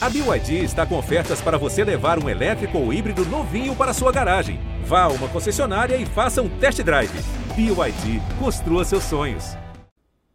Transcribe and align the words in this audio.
A 0.00 0.08
BYD 0.08 0.62
está 0.62 0.86
com 0.86 0.96
ofertas 0.96 1.40
para 1.40 1.58
você 1.58 1.82
levar 1.82 2.22
um 2.22 2.28
elétrico 2.28 2.78
ou 2.78 2.92
híbrido 2.92 3.24
novinho 3.24 3.74
para 3.74 3.92
sua 3.92 4.12
garagem. 4.12 4.60
Vá 4.84 5.02
a 5.02 5.08
uma 5.08 5.26
concessionária 5.26 5.96
e 5.96 6.06
faça 6.06 6.40
um 6.40 6.48
test 6.60 6.80
drive. 6.84 7.10
BYD, 7.56 8.22
construa 8.38 8.84
seus 8.84 9.02
sonhos. 9.02 9.56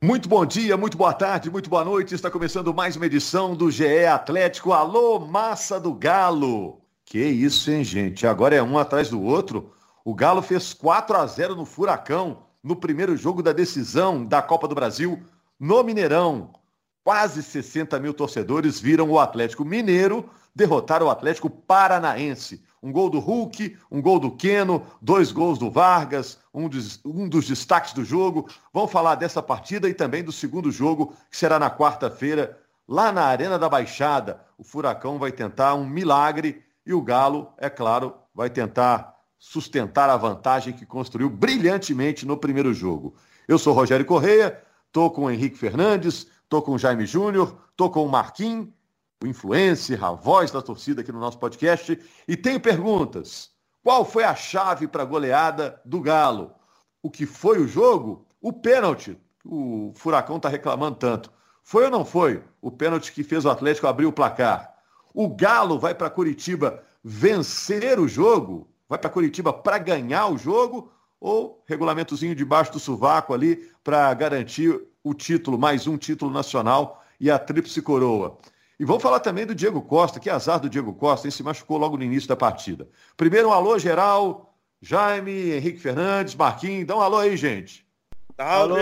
Muito 0.03 0.27
bom 0.27 0.45
dia, 0.45 0.75
muito 0.75 0.97
boa 0.97 1.13
tarde, 1.13 1.49
muito 1.49 1.69
boa 1.69 1.85
noite. 1.85 2.13
Está 2.13 2.29
começando 2.29 2.73
mais 2.73 2.97
uma 2.97 3.05
edição 3.05 3.55
do 3.55 3.71
GE 3.71 4.05
Atlético. 4.05 4.73
Alô, 4.73 5.17
massa 5.17 5.79
do 5.79 5.93
Galo. 5.93 6.81
Que 7.05 7.23
isso, 7.23 7.71
hein, 7.71 7.85
gente? 7.85 8.27
Agora 8.27 8.53
é 8.53 8.61
um 8.61 8.77
atrás 8.77 9.09
do 9.09 9.21
outro. 9.21 9.71
O 10.03 10.13
Galo 10.13 10.41
fez 10.41 10.73
4 10.73 11.15
a 11.15 11.25
0 11.25 11.55
no 11.55 11.65
Furacão 11.65 12.43
no 12.61 12.75
primeiro 12.75 13.15
jogo 13.15 13.41
da 13.41 13.53
decisão 13.53 14.25
da 14.25 14.41
Copa 14.41 14.67
do 14.67 14.75
Brasil 14.75 15.23
no 15.57 15.81
Mineirão. 15.83 16.51
Quase 17.03 17.43
60 17.43 17.99
mil 17.99 18.13
torcedores 18.13 18.79
viram 18.79 19.09
o 19.09 19.19
Atlético 19.19 19.65
Mineiro 19.65 20.29
derrotar 20.55 21.03
o 21.03 21.09
Atlético 21.09 21.49
Paranaense. 21.49 22.63
Um 22.81 22.91
gol 22.91 23.09
do 23.09 23.19
Hulk, 23.19 23.77
um 23.91 24.01
gol 24.01 24.19
do 24.19 24.31
Queno, 24.31 24.85
dois 25.01 25.31
gols 25.31 25.57
do 25.57 25.69
Vargas, 25.69 26.39
um 26.53 26.69
dos, 26.69 27.01
um 27.03 27.27
dos 27.27 27.47
destaques 27.47 27.93
do 27.93 28.05
jogo. 28.05 28.47
Vamos 28.73 28.91
falar 28.91 29.15
dessa 29.15 29.41
partida 29.41 29.89
e 29.89 29.93
também 29.93 30.23
do 30.23 30.31
segundo 30.31 30.71
jogo, 30.71 31.13
que 31.29 31.35
será 31.35 31.59
na 31.59 31.69
quarta-feira, 31.69 32.57
lá 32.87 33.11
na 33.11 33.23
Arena 33.23 33.59
da 33.59 33.67
Baixada. 33.67 34.39
O 34.57 34.63
Furacão 34.63 35.17
vai 35.17 35.31
tentar 35.31 35.75
um 35.75 35.85
milagre 35.85 36.63
e 36.85 36.93
o 36.93 37.01
Galo, 37.01 37.51
é 37.57 37.69
claro, 37.69 38.15
vai 38.33 38.49
tentar 38.49 39.13
sustentar 39.37 40.09
a 40.09 40.15
vantagem 40.15 40.73
que 40.73 40.85
construiu 40.85 41.29
brilhantemente 41.29 42.25
no 42.25 42.37
primeiro 42.37 42.73
jogo. 42.73 43.15
Eu 43.45 43.57
sou 43.57 43.73
Rogério 43.73 44.05
Correia, 44.05 44.61
estou 44.87 45.11
com 45.11 45.25
o 45.25 45.31
Henrique 45.31 45.57
Fernandes, 45.57 46.27
Tô 46.53 46.61
com 46.61 46.73
o 46.73 46.77
Jaime 46.77 47.07
Júnior, 47.07 47.57
tô 47.75 47.89
com 47.89 48.05
o 48.05 48.07
Marquinhos, 48.07 48.67
o 49.23 49.25
influencer, 49.25 50.03
a 50.03 50.11
voz 50.11 50.51
da 50.51 50.61
torcida 50.61 51.01
aqui 51.01 51.11
no 51.11 51.19
nosso 51.19 51.39
podcast. 51.39 51.99
E 52.27 52.37
tenho 52.37 52.59
perguntas. 52.59 53.49
Qual 53.81 54.05
foi 54.05 54.23
a 54.23 54.35
chave 54.35 54.87
para 54.87 55.01
a 55.01 55.05
goleada 55.05 55.81
do 55.83 55.99
Galo? 55.99 56.51
O 57.01 57.09
que 57.09 57.25
foi 57.25 57.59
o 57.59 57.67
jogo? 57.67 58.27
O 58.39 58.53
pênalti. 58.53 59.17
O 59.43 59.93
Furacão 59.95 60.37
está 60.37 60.47
reclamando 60.47 60.97
tanto. 60.97 61.31
Foi 61.63 61.85
ou 61.85 61.89
não 61.89 62.05
foi? 62.05 62.43
O 62.61 62.69
pênalti 62.69 63.13
que 63.13 63.23
fez 63.23 63.45
o 63.45 63.49
Atlético 63.49 63.87
abrir 63.87 64.05
o 64.05 64.13
placar. 64.13 64.75
O 65.11 65.29
Galo 65.29 65.79
vai 65.79 65.95
para 65.95 66.07
Curitiba 66.07 66.83
vencer 67.03 67.99
o 67.99 68.07
jogo? 68.07 68.69
Vai 68.87 68.99
para 68.99 69.09
Curitiba 69.09 69.51
para 69.51 69.79
ganhar 69.79 70.27
o 70.27 70.37
jogo? 70.37 70.91
Ou 71.19 71.63
regulamentozinho 71.65 72.35
debaixo 72.35 72.73
do 72.73 72.79
sovaco 72.79 73.33
ali 73.33 73.71
para 73.83 74.13
garantir 74.13 74.92
o 75.03 75.13
título, 75.13 75.57
mais 75.57 75.85
um 75.85 75.97
título 75.97 76.31
nacional 76.31 77.03
e 77.19 77.29
a 77.29 77.37
tríplice 77.37 77.81
coroa. 77.81 78.37
E 78.79 78.85
vamos 78.85 79.03
falar 79.03 79.19
também 79.19 79.45
do 79.45 79.53
Diego 79.53 79.81
Costa, 79.81 80.19
que 80.19 80.29
azar 80.29 80.59
do 80.59 80.69
Diego 80.69 80.93
Costa, 80.93 81.27
ele 81.27 81.31
se 81.35 81.43
machucou 81.43 81.77
logo 81.77 81.97
no 81.97 82.03
início 82.03 82.27
da 82.27 82.35
partida. 82.35 82.87
Primeiro 83.15 83.49
um 83.49 83.53
alô 83.53 83.77
geral, 83.77 84.55
Jaime, 84.81 85.51
Henrique 85.51 85.79
Fernandes, 85.79 86.35
Marquinhos, 86.35 86.87
dá 86.87 86.95
um 86.95 87.01
alô 87.01 87.17
aí, 87.17 87.37
gente. 87.37 87.85
Alô! 88.37 88.75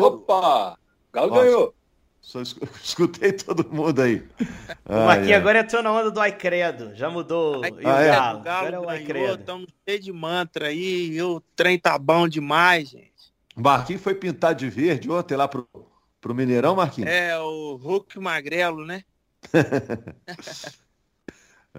Opa! 0.00 0.78
Galo 1.12 1.34
ganhou. 1.34 1.74
Só 2.20 2.40
escutei 2.82 3.32
todo 3.32 3.68
mundo 3.70 4.02
aí. 4.02 4.22
o 4.84 5.06
Marquinhos 5.06 5.38
agora 5.38 5.60
entrou 5.60 5.82
na 5.82 5.92
onda 5.92 6.10
do 6.10 6.20
Ai 6.20 6.32
Credo. 6.32 6.94
Já 6.94 7.10
mudou. 7.10 7.64
Ai, 7.64 7.70
e 7.70 7.86
ah, 7.86 8.00
é? 8.00 8.08
Galo. 8.08 8.38
O 8.38 8.42
Galo 8.42 8.58
agora 8.58 8.76
é 8.76 8.80
o 8.80 8.88
Ai 8.88 9.04
Credo. 9.04 9.40
Estamos 9.40 9.66
cheios 9.86 10.04
de 10.04 10.12
mantra 10.12 10.68
aí. 10.68 11.08
E 11.08 11.22
o 11.22 11.40
trem 11.56 11.78
tá 11.78 11.98
bom 11.98 12.28
demais, 12.28 12.90
gente. 12.90 13.17
Marquinhos 13.58 14.02
foi 14.02 14.14
pintar 14.14 14.54
de 14.54 14.68
verde 14.70 15.10
ontem 15.10 15.36
lá 15.36 15.48
pro, 15.48 15.68
pro 16.20 16.34
Mineirão, 16.34 16.76
Marquinhos? 16.76 17.10
É, 17.10 17.38
o 17.38 17.76
Hulk 17.76 18.18
Magrelo, 18.18 18.84
né? 18.84 19.02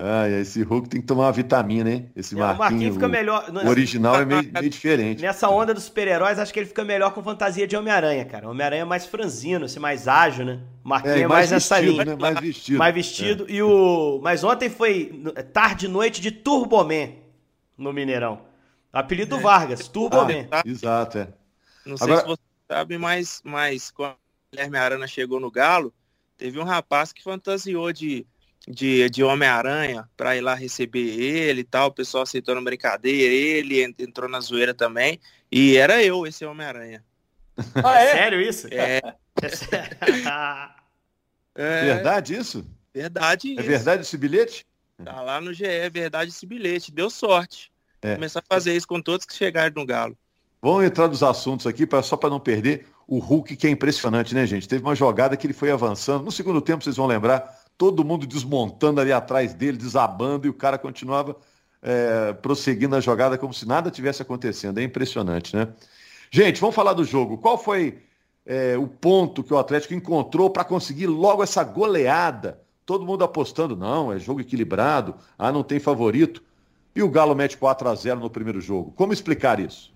Ah, 0.01 0.29
esse 0.29 0.63
Hulk 0.63 0.87
tem 0.87 1.01
que 1.01 1.07
tomar 1.07 1.25
uma 1.25 1.31
vitamina, 1.31 1.91
hein? 1.91 2.09
Esse 2.15 2.33
é, 2.33 2.37
Marquinhos, 2.37 2.59
Marquinhos 2.59 2.95
fica 2.95 3.07
melhor. 3.09 3.49
O 3.49 3.67
original 3.67 4.15
é 4.15 4.23
meio, 4.23 4.49
meio, 4.53 4.69
diferente. 4.69 5.21
Nessa 5.21 5.49
onda 5.49 5.73
dos 5.73 5.83
super-heróis, 5.83 6.39
acho 6.39 6.53
que 6.53 6.59
ele 6.59 6.67
fica 6.67 6.85
melhor 6.85 7.13
com 7.13 7.21
fantasia 7.21 7.67
de 7.67 7.75
Homem-Aranha, 7.75 8.23
cara. 8.23 8.49
Homem-Aranha 8.49 8.83
é 8.83 8.85
mais 8.85 9.05
franzino, 9.05 9.65
assim, 9.65 9.77
mais 9.77 10.07
ágil, 10.07 10.45
né? 10.45 10.61
Marquinhos 10.83 11.17
é, 11.17 11.21
é 11.21 11.27
mais, 11.27 11.39
mais 11.39 11.51
nessa 11.51 11.79
linha. 11.81 12.05
Né? 12.05 12.15
Mais 12.15 12.39
vestido. 12.39 12.77
Mais 12.77 12.95
vestido. 12.95 13.45
É. 13.49 13.51
E 13.51 13.61
o... 13.61 14.21
Mas 14.23 14.41
ontem 14.41 14.69
foi 14.69 15.21
tarde 15.51 15.87
e 15.87 15.89
noite 15.89 16.21
de 16.21 16.31
Turboman 16.31 17.15
no 17.77 17.91
Mineirão. 17.91 18.39
Apelido 18.93 19.35
é. 19.35 19.39
Vargas, 19.39 19.89
Turboman. 19.89 20.47
Ah, 20.51 20.63
exato, 20.65 21.17
é. 21.17 21.27
Não 21.89 21.97
sei 21.97 22.05
Agora... 22.05 22.21
se 22.21 22.27
você 22.27 22.41
sabe, 22.67 22.97
mas, 22.97 23.41
mas 23.43 23.91
quando 23.91 24.13
o 24.13 24.17
Guilherme 24.51 24.77
Arana 24.77 25.07
chegou 25.07 25.39
no 25.39 25.49
Galo, 25.49 25.93
teve 26.37 26.59
um 26.59 26.63
rapaz 26.63 27.11
que 27.11 27.23
fantasiou 27.23 27.91
de, 27.91 28.25
de, 28.67 29.09
de 29.09 29.23
Homem-Aranha 29.23 30.07
para 30.15 30.37
ir 30.37 30.41
lá 30.41 30.53
receber 30.53 31.19
ele 31.19 31.61
e 31.61 31.63
tal. 31.63 31.89
O 31.89 31.93
pessoal 31.93 32.23
aceitou 32.23 32.53
na 32.55 32.61
brincadeira, 32.61 33.33
ele 33.33 33.83
entrou 33.97 34.29
na 34.29 34.39
zoeira 34.39 34.73
também. 34.73 35.19
E 35.51 35.75
era 35.75 36.03
eu, 36.03 36.25
esse 36.27 36.45
Homem-Aranha. 36.45 37.03
Ah, 37.83 37.99
é? 37.99 38.11
Sério 38.13 38.39
isso? 38.39 38.67
É. 38.71 39.01
é. 41.55 41.81
Verdade 41.83 42.35
isso? 42.35 42.65
Verdade 42.93 43.59
É 43.59 43.61
verdade 43.61 44.03
esse 44.03 44.17
bilhete? 44.17 44.65
Tá 45.03 45.21
lá 45.21 45.41
no 45.41 45.53
GE, 45.53 45.65
é 45.65 45.89
verdade 45.89 46.31
esse 46.31 46.45
bilhete. 46.45 46.89
Deu 46.91 47.09
sorte. 47.09 47.69
É. 48.01 48.15
Começar 48.15 48.39
a 48.39 48.53
fazer 48.53 48.75
isso 48.75 48.87
com 48.87 49.01
todos 49.01 49.25
que 49.25 49.35
chegaram 49.35 49.73
no 49.75 49.85
Galo. 49.85 50.17
Vamos 50.61 50.83
entrar 50.83 51.07
nos 51.07 51.23
assuntos 51.23 51.65
aqui, 51.65 51.85
pra, 51.85 52.01
só 52.01 52.17
para 52.17 52.29
não 52.29 52.39
perder. 52.39 52.87
O 53.07 53.19
Hulk, 53.19 53.55
que 53.55 53.65
é 53.65 53.69
impressionante, 53.69 54.35
né, 54.35 54.45
gente? 54.45 54.67
Teve 54.67 54.83
uma 54.83 54.93
jogada 54.93 55.37
que 55.37 55.47
ele 55.47 55.53
foi 55.53 55.71
avançando. 55.71 56.25
No 56.25 56.31
segundo 56.31 56.61
tempo, 56.61 56.83
vocês 56.83 56.97
vão 56.97 57.07
lembrar, 57.07 57.63
todo 57.77 58.03
mundo 58.03 58.27
desmontando 58.27 58.99
ali 58.99 59.11
atrás 59.11 59.53
dele, 59.53 59.77
desabando, 59.77 60.45
e 60.45 60.49
o 60.49 60.53
cara 60.53 60.77
continuava 60.77 61.35
é, 61.81 62.33
prosseguindo 62.33 62.95
a 62.95 62.99
jogada 62.99 63.37
como 63.37 63.53
se 63.53 63.65
nada 63.65 63.89
tivesse 63.89 64.21
acontecendo. 64.21 64.79
É 64.79 64.83
impressionante, 64.83 65.55
né? 65.55 65.69
Gente, 66.29 66.59
vamos 66.59 66.75
falar 66.75 66.93
do 66.93 67.05
jogo. 67.05 67.37
Qual 67.37 67.57
foi 67.57 67.99
é, 68.45 68.77
o 68.77 68.87
ponto 68.87 69.43
que 69.43 69.53
o 69.53 69.57
Atlético 69.57 69.93
encontrou 69.93 70.49
para 70.49 70.65
conseguir 70.65 71.07
logo 71.07 71.41
essa 71.41 71.63
goleada? 71.63 72.61
Todo 72.85 73.05
mundo 73.05 73.23
apostando, 73.23 73.77
não, 73.77 74.11
é 74.11 74.19
jogo 74.19 74.41
equilibrado, 74.41 75.15
ah, 75.37 75.51
não 75.51 75.63
tem 75.63 75.79
favorito. 75.79 76.43
E 76.95 77.01
o 77.01 77.09
Galo 77.09 77.35
mete 77.35 77.55
4 77.55 77.87
a 77.87 77.95
0 77.95 78.19
no 78.19 78.29
primeiro 78.29 78.59
jogo. 78.59 78.91
Como 78.95 79.13
explicar 79.13 79.59
isso? 79.59 79.93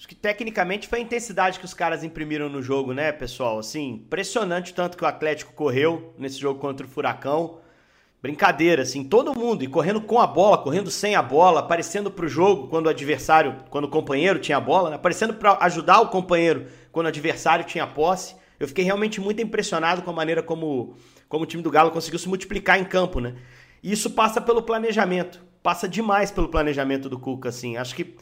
Acho 0.00 0.08
que 0.08 0.14
tecnicamente 0.14 0.88
foi 0.88 1.00
a 1.00 1.02
intensidade 1.02 1.58
que 1.58 1.64
os 1.66 1.74
caras 1.74 2.02
imprimiram 2.02 2.48
no 2.48 2.62
jogo, 2.62 2.94
né, 2.94 3.12
pessoal? 3.12 3.58
Assim, 3.58 3.96
impressionante 3.96 4.72
o 4.72 4.74
tanto 4.74 4.96
que 4.96 5.04
o 5.04 5.06
Atlético 5.06 5.52
correu 5.52 6.14
nesse 6.16 6.38
jogo 6.40 6.58
contra 6.58 6.86
o 6.86 6.88
Furacão. 6.88 7.58
Brincadeira, 8.22 8.80
assim, 8.80 9.04
todo 9.04 9.38
mundo, 9.38 9.62
e 9.62 9.66
correndo 9.66 10.00
com 10.00 10.18
a 10.18 10.26
bola, 10.26 10.56
correndo 10.56 10.90
sem 10.90 11.16
a 11.16 11.20
bola, 11.20 11.60
aparecendo 11.60 12.10
pro 12.10 12.26
jogo 12.26 12.68
quando 12.68 12.86
o 12.86 12.88
adversário, 12.88 13.56
quando 13.68 13.84
o 13.84 13.88
companheiro 13.90 14.38
tinha 14.38 14.56
a 14.56 14.60
bola, 14.60 14.88
né? 14.88 14.96
aparecendo 14.96 15.34
para 15.34 15.58
ajudar 15.66 16.00
o 16.00 16.08
companheiro 16.08 16.68
quando 16.90 17.04
o 17.04 17.10
adversário 17.10 17.66
tinha 17.66 17.86
posse. 17.86 18.34
Eu 18.58 18.66
fiquei 18.68 18.86
realmente 18.86 19.20
muito 19.20 19.42
impressionado 19.42 20.00
com 20.00 20.08
a 20.08 20.14
maneira 20.14 20.42
como, 20.42 20.96
como 21.28 21.44
o 21.44 21.46
time 21.46 21.62
do 21.62 21.70
Galo 21.70 21.90
conseguiu 21.90 22.18
se 22.18 22.26
multiplicar 22.26 22.80
em 22.80 22.84
campo, 22.84 23.20
né? 23.20 23.34
E 23.82 23.92
isso 23.92 24.08
passa 24.08 24.40
pelo 24.40 24.62
planejamento, 24.62 25.44
passa 25.62 25.86
demais 25.86 26.30
pelo 26.30 26.48
planejamento 26.48 27.06
do 27.06 27.18
Cuca, 27.18 27.50
assim. 27.50 27.76
Acho 27.76 27.94
que 27.94 28.16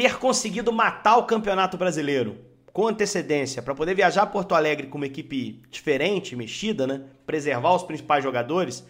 ter 0.00 0.16
conseguido 0.16 0.72
matar 0.72 1.18
o 1.18 1.24
Campeonato 1.24 1.76
Brasileiro 1.76 2.38
com 2.72 2.88
antecedência 2.88 3.60
para 3.60 3.74
poder 3.74 3.94
viajar 3.94 4.22
a 4.22 4.26
Porto 4.26 4.54
Alegre 4.54 4.86
com 4.86 4.96
uma 4.96 5.04
equipe 5.04 5.60
diferente, 5.70 6.34
mexida, 6.34 6.86
né? 6.86 7.02
preservar 7.26 7.74
os 7.74 7.82
principais 7.82 8.24
jogadores, 8.24 8.82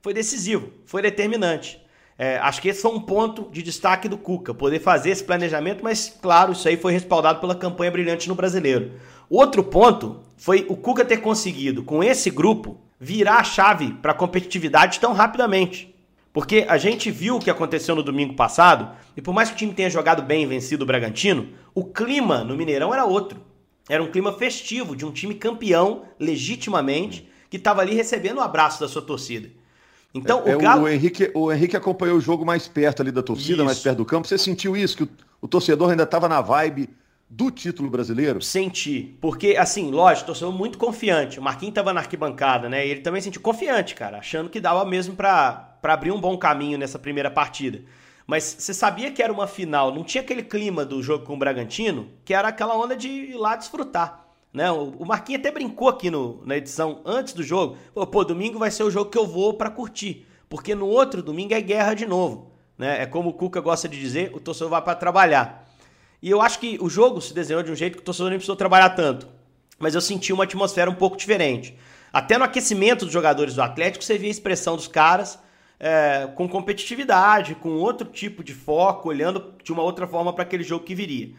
foi 0.00 0.14
decisivo, 0.14 0.72
foi 0.84 1.02
determinante. 1.02 1.84
É, 2.16 2.36
acho 2.38 2.62
que 2.62 2.68
esse 2.68 2.80
foi 2.80 2.92
um 2.92 3.00
ponto 3.00 3.50
de 3.50 3.60
destaque 3.60 4.08
do 4.08 4.16
Cuca, 4.16 4.54
poder 4.54 4.78
fazer 4.78 5.10
esse 5.10 5.24
planejamento, 5.24 5.82
mas 5.82 6.16
claro, 6.22 6.52
isso 6.52 6.68
aí 6.68 6.76
foi 6.76 6.92
respaldado 6.92 7.40
pela 7.40 7.56
campanha 7.56 7.90
brilhante 7.90 8.28
no 8.28 8.36
brasileiro. 8.36 8.92
Outro 9.28 9.64
ponto 9.64 10.20
foi 10.36 10.64
o 10.68 10.76
Cuca 10.76 11.04
ter 11.04 11.16
conseguido, 11.16 11.82
com 11.82 12.04
esse 12.04 12.30
grupo, 12.30 12.80
virar 13.00 13.38
a 13.38 13.44
chave 13.44 13.94
para 13.94 14.12
a 14.12 14.14
competitividade 14.14 15.00
tão 15.00 15.12
rapidamente. 15.12 15.91
Porque 16.32 16.64
a 16.66 16.78
gente 16.78 17.10
viu 17.10 17.36
o 17.36 17.40
que 17.40 17.50
aconteceu 17.50 17.94
no 17.94 18.02
domingo 18.02 18.34
passado, 18.34 18.90
e 19.16 19.20
por 19.20 19.34
mais 19.34 19.50
que 19.50 19.54
o 19.54 19.58
time 19.58 19.74
tenha 19.74 19.90
jogado 19.90 20.22
bem 20.22 20.42
e 20.42 20.46
vencido 20.46 20.82
o 20.82 20.86
Bragantino, 20.86 21.48
o 21.74 21.84
clima 21.84 22.42
no 22.42 22.56
Mineirão 22.56 22.92
era 22.92 23.04
outro. 23.04 23.38
Era 23.88 24.02
um 24.02 24.10
clima 24.10 24.32
festivo 24.32 24.96
de 24.96 25.04
um 25.04 25.12
time 25.12 25.34
campeão, 25.34 26.04
legitimamente, 26.18 27.28
que 27.50 27.58
estava 27.58 27.82
ali 27.82 27.94
recebendo 27.94 28.38
o 28.38 28.40
abraço 28.40 28.80
da 28.80 28.88
sua 28.88 29.02
torcida. 29.02 29.50
Então, 30.14 30.42
é, 30.46 30.56
o, 30.56 30.58
Galo... 30.58 30.84
o, 30.84 30.88
Henrique, 30.88 31.30
o 31.34 31.52
Henrique 31.52 31.76
acompanhou 31.76 32.16
o 32.16 32.20
jogo 32.20 32.46
mais 32.46 32.68
perto 32.68 33.02
ali 33.02 33.10
da 33.10 33.22
torcida, 33.22 33.56
isso. 33.56 33.64
mais 33.64 33.78
perto 33.78 33.98
do 33.98 34.04
campo. 34.04 34.26
Você 34.26 34.38
sentiu 34.38 34.76
isso? 34.76 34.96
Que 34.96 35.02
o, 35.02 35.08
o 35.42 35.48
torcedor 35.48 35.90
ainda 35.90 36.04
estava 36.04 36.28
na 36.28 36.40
vibe 36.40 36.88
do 37.28 37.50
título 37.50 37.90
brasileiro? 37.90 38.40
Senti. 38.42 39.16
Porque, 39.20 39.56
assim, 39.58 39.90
lógico, 39.90 40.26
torcedor 40.26 40.52
muito 40.52 40.78
confiante. 40.78 41.38
O 41.38 41.42
Marquinhos 41.42 41.72
estava 41.72 41.92
na 41.92 42.00
arquibancada, 42.00 42.68
né? 42.68 42.86
E 42.86 42.90
ele 42.90 43.00
também 43.00 43.20
sentiu 43.20 43.40
confiante, 43.40 43.94
cara, 43.94 44.18
achando 44.18 44.50
que 44.50 44.60
dava 44.60 44.84
mesmo 44.84 45.14
para 45.14 45.71
para 45.82 45.94
abrir 45.94 46.12
um 46.12 46.20
bom 46.20 46.38
caminho 46.38 46.78
nessa 46.78 46.98
primeira 46.98 47.30
partida. 47.30 47.82
Mas 48.24 48.56
você 48.58 48.72
sabia 48.72 49.10
que 49.10 49.20
era 49.20 49.32
uma 49.32 49.48
final, 49.48 49.92
não 49.92 50.04
tinha 50.04 50.22
aquele 50.22 50.44
clima 50.44 50.84
do 50.84 51.02
jogo 51.02 51.26
com 51.26 51.34
o 51.34 51.38
Bragantino, 51.38 52.08
que 52.24 52.32
era 52.32 52.48
aquela 52.48 52.76
onda 52.76 52.96
de 52.96 53.08
ir 53.08 53.36
lá 53.36 53.56
desfrutar. 53.56 54.24
Né? 54.52 54.70
O 54.70 55.04
Marquinhos 55.04 55.40
até 55.40 55.50
brincou 55.50 55.88
aqui 55.88 56.10
no, 56.10 56.40
na 56.46 56.56
edição 56.56 57.00
antes 57.04 57.32
do 57.32 57.42
jogo. 57.42 57.76
Pô, 57.92 58.06
pô, 58.06 58.24
domingo 58.24 58.58
vai 58.58 58.70
ser 58.70 58.84
o 58.84 58.90
jogo 58.90 59.10
que 59.10 59.18
eu 59.18 59.26
vou 59.26 59.54
para 59.54 59.70
curtir. 59.70 60.26
Porque 60.48 60.74
no 60.74 60.86
outro 60.86 61.22
domingo 61.22 61.54
é 61.54 61.60
guerra 61.60 61.94
de 61.94 62.06
novo. 62.06 62.52
Né? 62.78 63.02
É 63.02 63.06
como 63.06 63.30
o 63.30 63.32
Cuca 63.32 63.60
gosta 63.60 63.88
de 63.88 63.98
dizer, 63.98 64.30
o 64.34 64.40
torcedor 64.40 64.70
vai 64.70 64.82
para 64.82 64.94
trabalhar. 64.94 65.66
E 66.22 66.30
eu 66.30 66.40
acho 66.40 66.60
que 66.60 66.78
o 66.80 66.88
jogo 66.88 67.20
se 67.20 67.34
desenhou 67.34 67.62
de 67.62 67.72
um 67.72 67.74
jeito 67.74 67.96
que 67.96 68.02
o 68.02 68.04
torcedor 68.04 68.30
nem 68.30 68.38
precisou 68.38 68.54
trabalhar 68.54 68.90
tanto. 68.90 69.26
Mas 69.78 69.94
eu 69.94 70.00
senti 70.00 70.32
uma 70.32 70.44
atmosfera 70.44 70.90
um 70.90 70.94
pouco 70.94 71.16
diferente. 71.16 71.76
Até 72.12 72.36
no 72.36 72.44
aquecimento 72.44 73.04
dos 73.04 73.12
jogadores 73.12 73.54
do 73.54 73.62
Atlético, 73.62 74.04
você 74.04 74.18
via 74.18 74.28
a 74.28 74.30
expressão 74.30 74.76
dos 74.76 74.86
caras 74.86 75.38
é, 75.82 76.28
com 76.36 76.48
competitividade, 76.48 77.56
com 77.56 77.70
outro 77.70 78.08
tipo 78.08 78.44
de 78.44 78.54
foco, 78.54 79.08
olhando 79.08 79.52
de 79.64 79.72
uma 79.72 79.82
outra 79.82 80.06
forma 80.06 80.32
para 80.32 80.44
aquele 80.44 80.62
jogo 80.62 80.84
que 80.84 80.94
viria. 80.94 81.34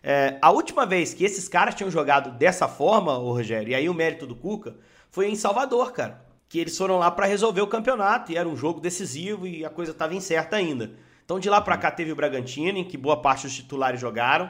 É, 0.00 0.38
a 0.40 0.52
última 0.52 0.86
vez 0.86 1.12
que 1.12 1.24
esses 1.24 1.48
caras 1.48 1.74
tinham 1.74 1.90
jogado 1.90 2.30
dessa 2.38 2.68
forma, 2.68 3.18
o 3.18 3.32
Rogério, 3.32 3.70
e 3.70 3.74
aí 3.74 3.88
o 3.88 3.94
mérito 3.94 4.24
do 4.24 4.36
Cuca, 4.36 4.76
foi 5.10 5.28
em 5.28 5.34
Salvador, 5.34 5.90
cara. 5.90 6.24
Que 6.48 6.60
eles 6.60 6.78
foram 6.78 6.98
lá 6.98 7.10
para 7.10 7.26
resolver 7.26 7.60
o 7.60 7.66
campeonato 7.66 8.30
e 8.30 8.36
era 8.36 8.48
um 8.48 8.56
jogo 8.56 8.80
decisivo 8.80 9.48
e 9.48 9.64
a 9.64 9.68
coisa 9.68 9.90
estava 9.90 10.14
incerta 10.14 10.54
ainda. 10.54 10.92
Então 11.24 11.40
de 11.40 11.50
lá 11.50 11.60
para 11.60 11.76
cá 11.76 11.90
teve 11.90 12.12
o 12.12 12.16
Bragantino, 12.16 12.78
em 12.78 12.84
que 12.84 12.96
boa 12.96 13.20
parte 13.20 13.42
dos 13.42 13.56
titulares 13.56 14.00
jogaram, 14.00 14.48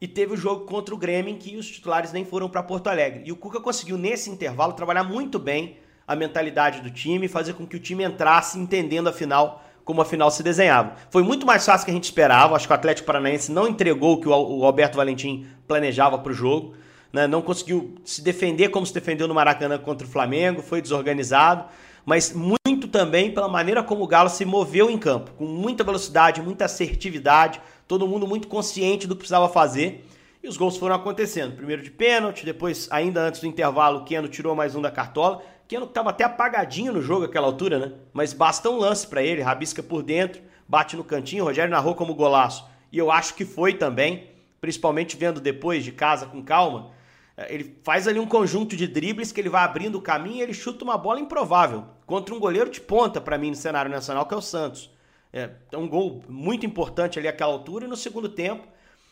e 0.00 0.08
teve 0.08 0.32
o 0.32 0.36
jogo 0.36 0.64
contra 0.64 0.94
o 0.94 0.98
Grêmio, 0.98 1.30
em 1.30 1.36
que 1.36 1.58
os 1.58 1.68
titulares 1.68 2.10
nem 2.10 2.24
foram 2.24 2.48
para 2.48 2.62
Porto 2.62 2.86
Alegre. 2.86 3.22
E 3.26 3.32
o 3.32 3.36
Cuca 3.36 3.60
conseguiu, 3.60 3.98
nesse 3.98 4.30
intervalo, 4.30 4.72
trabalhar 4.72 5.04
muito 5.04 5.38
bem 5.38 5.76
a 6.08 6.16
mentalidade 6.16 6.80
do 6.80 6.90
time, 6.90 7.28
fazer 7.28 7.52
com 7.52 7.66
que 7.66 7.76
o 7.76 7.78
time 7.78 8.02
entrasse 8.02 8.58
entendendo 8.58 9.08
a 9.08 9.12
final 9.12 9.62
como 9.84 10.02
a 10.02 10.04
final 10.04 10.30
se 10.30 10.42
desenhava. 10.42 10.94
Foi 11.10 11.22
muito 11.22 11.46
mais 11.46 11.64
fácil 11.64 11.84
que 11.84 11.90
a 11.90 11.94
gente 11.94 12.04
esperava. 12.04 12.56
Acho 12.56 12.66
que 12.66 12.72
o 12.72 12.74
Atlético 12.74 13.06
Paranaense 13.06 13.52
não 13.52 13.68
entregou 13.68 14.14
o 14.14 14.20
que 14.20 14.28
o 14.28 14.64
Alberto 14.64 14.96
Valentim 14.96 15.46
planejava 15.66 16.18
para 16.18 16.30
o 16.30 16.34
jogo. 16.34 16.74
Né? 17.12 17.26
Não 17.26 17.40
conseguiu 17.40 17.94
se 18.04 18.22
defender 18.22 18.68
como 18.68 18.84
se 18.84 18.92
defendeu 18.92 19.26
no 19.26 19.34
Maracanã 19.34 19.78
contra 19.78 20.06
o 20.06 20.10
Flamengo, 20.10 20.62
foi 20.62 20.82
desorganizado. 20.82 21.64
Mas 22.04 22.32
muito 22.32 22.88
também 22.88 23.30
pela 23.30 23.48
maneira 23.48 23.82
como 23.82 24.04
o 24.04 24.06
Galo 24.06 24.28
se 24.28 24.44
moveu 24.44 24.90
em 24.90 24.98
campo, 24.98 25.30
com 25.32 25.44
muita 25.44 25.84
velocidade, 25.84 26.42
muita 26.42 26.66
assertividade, 26.66 27.60
todo 27.86 28.06
mundo 28.06 28.26
muito 28.26 28.48
consciente 28.48 29.06
do 29.06 29.14
que 29.14 29.20
precisava 29.20 29.48
fazer. 29.48 30.06
E 30.42 30.48
os 30.48 30.56
gols 30.56 30.76
foram 30.76 30.94
acontecendo. 30.94 31.56
Primeiro 31.56 31.82
de 31.82 31.90
pênalti, 31.90 32.44
depois, 32.44 32.88
ainda 32.90 33.22
antes 33.22 33.40
do 33.40 33.46
intervalo, 33.46 34.00
o 34.00 34.04
Keno 34.04 34.28
tirou 34.28 34.54
mais 34.54 34.74
um 34.76 34.82
da 34.82 34.90
cartola. 34.90 35.42
Keno 35.68 35.84
estava 35.84 36.08
até 36.08 36.24
apagadinho 36.24 36.94
no 36.94 37.02
jogo 37.02 37.26
àquela 37.26 37.46
altura, 37.46 37.78
né? 37.78 37.92
Mas 38.12 38.32
basta 38.32 38.70
um 38.70 38.78
lance 38.78 39.06
para 39.06 39.22
ele, 39.22 39.42
rabisca 39.42 39.82
por 39.82 40.02
dentro, 40.02 40.40
bate 40.66 40.96
no 40.96 41.04
cantinho, 41.04 41.44
Rogério 41.44 41.70
narrou 41.70 41.94
como 41.94 42.14
golaço. 42.14 42.66
E 42.90 42.96
eu 42.96 43.10
acho 43.10 43.34
que 43.34 43.44
foi 43.44 43.74
também, 43.74 44.30
principalmente 44.62 45.14
vendo 45.14 45.42
depois 45.42 45.84
de 45.84 45.92
casa 45.92 46.24
com 46.24 46.42
calma. 46.42 46.90
É, 47.36 47.54
ele 47.54 47.78
faz 47.82 48.08
ali 48.08 48.18
um 48.18 48.26
conjunto 48.26 48.74
de 48.74 48.86
dribles 48.86 49.30
que 49.30 49.40
ele 49.40 49.50
vai 49.50 49.62
abrindo 49.62 49.98
o 49.98 50.02
caminho 50.02 50.38
e 50.38 50.40
ele 50.40 50.54
chuta 50.54 50.82
uma 50.84 50.96
bola 50.96 51.20
improvável 51.20 51.84
contra 52.06 52.34
um 52.34 52.40
goleiro 52.40 52.70
de 52.70 52.80
ponta 52.80 53.20
para 53.20 53.36
mim 53.36 53.50
no 53.50 53.56
cenário 53.56 53.90
nacional, 53.90 54.24
que 54.24 54.32
é 54.32 54.36
o 54.38 54.40
Santos. 54.40 54.90
É, 55.30 55.50
é 55.70 55.76
um 55.76 55.86
gol 55.86 56.22
muito 56.26 56.64
importante 56.64 57.18
ali 57.18 57.28
àquela 57.28 57.52
altura 57.52 57.84
e 57.84 57.88
no 57.88 57.96
segundo 57.96 58.30
tempo 58.30 58.66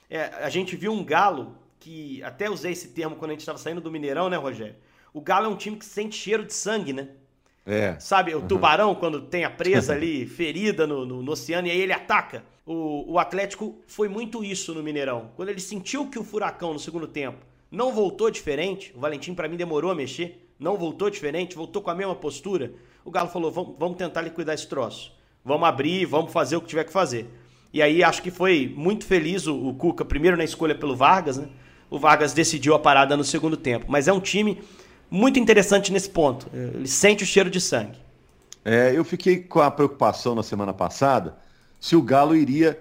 é, 0.09 0.23
a 0.43 0.49
gente 0.49 0.75
viu 0.75 0.91
um 0.91 1.05
Galo 1.05 1.55
que 1.79 2.23
até 2.23 2.49
usei 2.49 2.73
esse 2.73 2.89
termo 2.89 3.17
quando 3.17 3.33
a 3.33 3.35
gente 3.35 3.41
estava 3.41 3.59
saindo 3.59 3.83
do 3.83 3.91
Mineirão, 3.91 4.31
né, 4.31 4.39
Rogério? 4.39 4.75
O 5.17 5.21
Galo 5.23 5.47
é 5.47 5.49
um 5.49 5.57
time 5.57 5.79
que 5.79 5.87
sente 5.87 6.15
cheiro 6.15 6.45
de 6.45 6.53
sangue, 6.53 6.93
né? 6.93 7.09
É. 7.65 7.97
Sabe, 7.99 8.35
o 8.35 8.43
tubarão, 8.43 8.91
uhum. 8.91 8.95
quando 8.97 9.23
tem 9.23 9.45
a 9.45 9.51
presa 9.51 9.95
ali, 9.97 10.27
ferida 10.27 10.87
no, 10.87 11.07
no, 11.07 11.23
no, 11.23 11.33
oceano, 11.33 11.67
e 11.67 11.71
aí 11.71 11.81
ele 11.81 11.95
ataca. 11.95 12.45
O, 12.67 13.13
o 13.13 13.19
Atlético 13.19 13.79
foi 13.87 14.11
muito 14.11 14.45
isso 14.45 14.75
no 14.75 14.83
Mineirão. 14.83 15.31
Quando 15.35 15.49
ele 15.49 15.59
sentiu 15.59 16.11
que 16.11 16.19
o 16.19 16.23
Furacão, 16.23 16.75
no 16.75 16.79
segundo 16.79 17.07
tempo, 17.07 17.39
não 17.71 17.95
voltou 17.95 18.31
diferente, 18.31 18.93
o 18.95 19.01
Valentim, 19.01 19.33
para 19.33 19.49
mim, 19.49 19.57
demorou 19.57 19.91
a 19.91 19.95
mexer, 19.95 20.47
não 20.61 20.77
voltou 20.77 21.09
diferente, 21.09 21.57
voltou 21.57 21.81
com 21.81 21.89
a 21.89 21.95
mesma 21.95 22.15
postura, 22.15 22.75
o 23.03 23.11
Galo 23.11 23.31
falou: 23.31 23.51
vamos, 23.51 23.75
vamos 23.79 23.97
tentar 23.97 24.21
liquidar 24.21 24.55
esse 24.55 24.69
troço. 24.69 25.15
Vamos 25.43 25.67
abrir, 25.67 26.05
vamos 26.05 26.31
fazer 26.31 26.57
o 26.57 26.61
que 26.61 26.69
tiver 26.69 26.85
que 26.85 26.93
fazer. 26.93 27.27
E 27.73 27.81
aí 27.81 28.05
acho 28.05 28.23
que 28.23 28.31
foi 28.31 28.71
muito 28.77 29.07
feliz 29.07 29.47
o, 29.47 29.57
o 29.67 29.73
Cuca, 29.73 30.05
primeiro 30.05 30.37
na 30.37 30.45
escolha 30.45 30.75
pelo 30.75 30.95
Vargas, 30.95 31.39
né? 31.39 31.49
O 31.89 31.99
Vargas 31.99 32.35
decidiu 32.35 32.75
a 32.75 32.79
parada 32.79 33.17
no 33.17 33.25
segundo 33.25 33.57
tempo. 33.57 33.87
Mas 33.89 34.09
é 34.09 34.13
um 34.13 34.21
time 34.21 34.61
muito 35.11 35.39
interessante 35.39 35.93
nesse 35.93 36.11
ponto. 36.11 36.47
Ele 36.53 36.89
sente 36.89 37.25
o 37.25 37.27
cheiro 37.27 37.51
de 37.51 37.61
sangue. 37.61 37.99
É, 38.65 38.93
eu 38.93 39.05
fiquei 39.05 39.39
com 39.39 39.61
a 39.61 39.71
preocupação 39.71 40.35
na 40.35 40.43
semana 40.43 40.73
passada 40.73 41.37
se 41.79 41.95
o 41.95 42.03
Galo 42.03 42.35
iria 42.35 42.81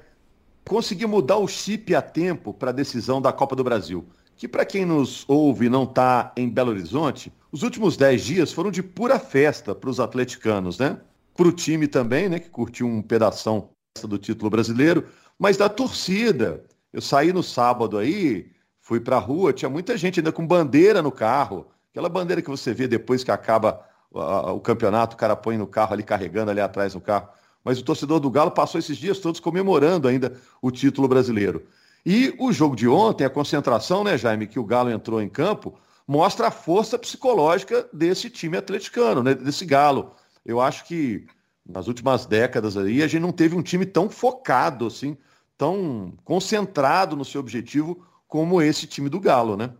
conseguir 0.68 1.06
mudar 1.06 1.38
o 1.38 1.48
chip 1.48 1.94
a 1.94 2.02
tempo 2.02 2.54
para 2.54 2.72
a 2.72 2.74
decisão 2.74 3.22
da 3.22 3.32
Copa 3.32 3.56
do 3.56 3.64
Brasil. 3.64 4.04
Que 4.36 4.48
para 4.48 4.66
quem 4.66 4.84
nos 4.84 5.24
ouve 5.28 5.68
e 5.68 5.70
não 5.70 5.84
está 5.84 6.34
em 6.36 6.50
Belo 6.50 6.72
Horizonte, 6.72 7.32
os 7.52 7.64
últimos 7.64 7.96
10 7.96 8.26
dias 8.26 8.52
foram 8.52 8.72
de 8.72 8.84
pura 8.84 9.20
festa 9.20 9.74
para 9.74 9.90
os 9.90 10.00
atleticanos, 10.00 10.78
né? 10.78 11.00
Para 11.36 11.48
o 11.48 11.52
time 11.52 11.88
também, 11.88 12.28
né? 12.28 12.40
Que 12.40 12.50
curtiu 12.50 12.88
um 12.88 13.02
pedação 13.02 13.70
do 14.04 14.18
título 14.18 14.50
brasileiro, 14.50 15.06
mas 15.40 15.56
da 15.56 15.70
torcida. 15.70 16.64
Eu 16.92 17.02
saí 17.02 17.32
no 17.32 17.44
sábado 17.44 17.98
aí, 17.98 18.52
fui 18.82 19.00
para 19.00 19.18
a 19.18 19.20
rua, 19.20 19.54
tinha 19.54 19.70
muita 19.70 19.96
gente 19.96 20.20
ainda 20.20 20.32
com 20.32 20.46
bandeira 20.46 21.02
no 21.02 21.12
carro, 21.12 21.68
Aquela 21.96 22.10
bandeira 22.10 22.42
que 22.42 22.50
você 22.50 22.74
vê 22.74 22.90
depois 22.90 23.24
que 23.24 23.32
acaba 23.32 23.80
o 24.12 24.60
campeonato, 24.60 25.16
o 25.16 25.18
cara 25.18 25.34
põe 25.34 25.58
no 25.58 25.66
carro 25.66 25.94
ali 25.94 26.04
carregando 26.04 26.52
ali 26.52 26.60
atrás 26.60 26.94
no 26.94 27.00
carro. 27.00 27.30
Mas 27.64 27.80
o 27.80 27.84
torcedor 27.86 28.20
do 28.20 28.30
Galo 28.30 28.52
passou 28.52 28.78
esses 28.78 28.98
dias 28.98 29.18
todos 29.20 29.40
comemorando 29.40 30.06
ainda 30.06 30.36
o 30.62 30.72
título 30.72 31.08
brasileiro. 31.08 31.66
E 32.06 32.36
o 32.38 32.52
jogo 32.52 32.76
de 32.76 32.86
ontem, 32.86 33.24
a 33.24 33.30
concentração, 33.30 34.04
né, 34.04 34.18
Jaime, 34.18 34.46
que 34.46 34.60
o 34.60 34.66
Galo 34.66 34.92
entrou 34.92 35.22
em 35.22 35.30
campo, 35.30 35.80
mostra 36.06 36.50
a 36.50 36.52
força 36.52 37.00
psicológica 37.00 37.88
desse 37.94 38.30
time 38.30 38.58
atleticano, 38.58 39.24
né, 39.24 39.34
desse 39.34 39.66
Galo. 39.66 40.12
Eu 40.46 40.60
acho 40.60 40.84
que 40.84 41.26
nas 41.66 41.88
últimas 41.88 42.26
décadas 42.26 42.76
aí 42.76 43.04
a 43.04 43.08
gente 43.08 43.22
não 43.22 43.32
teve 43.32 43.56
um 43.56 43.64
time 43.64 43.86
tão 43.86 44.10
focado 44.10 44.88
assim, 44.88 45.16
tão 45.58 46.12
concentrado 46.26 47.16
no 47.16 47.24
seu 47.24 47.40
objetivo 47.40 48.06
como 48.28 48.62
esse 48.62 48.86
time 48.86 49.08
do 49.08 49.18
Galo, 49.22 49.56
né? 49.56 49.72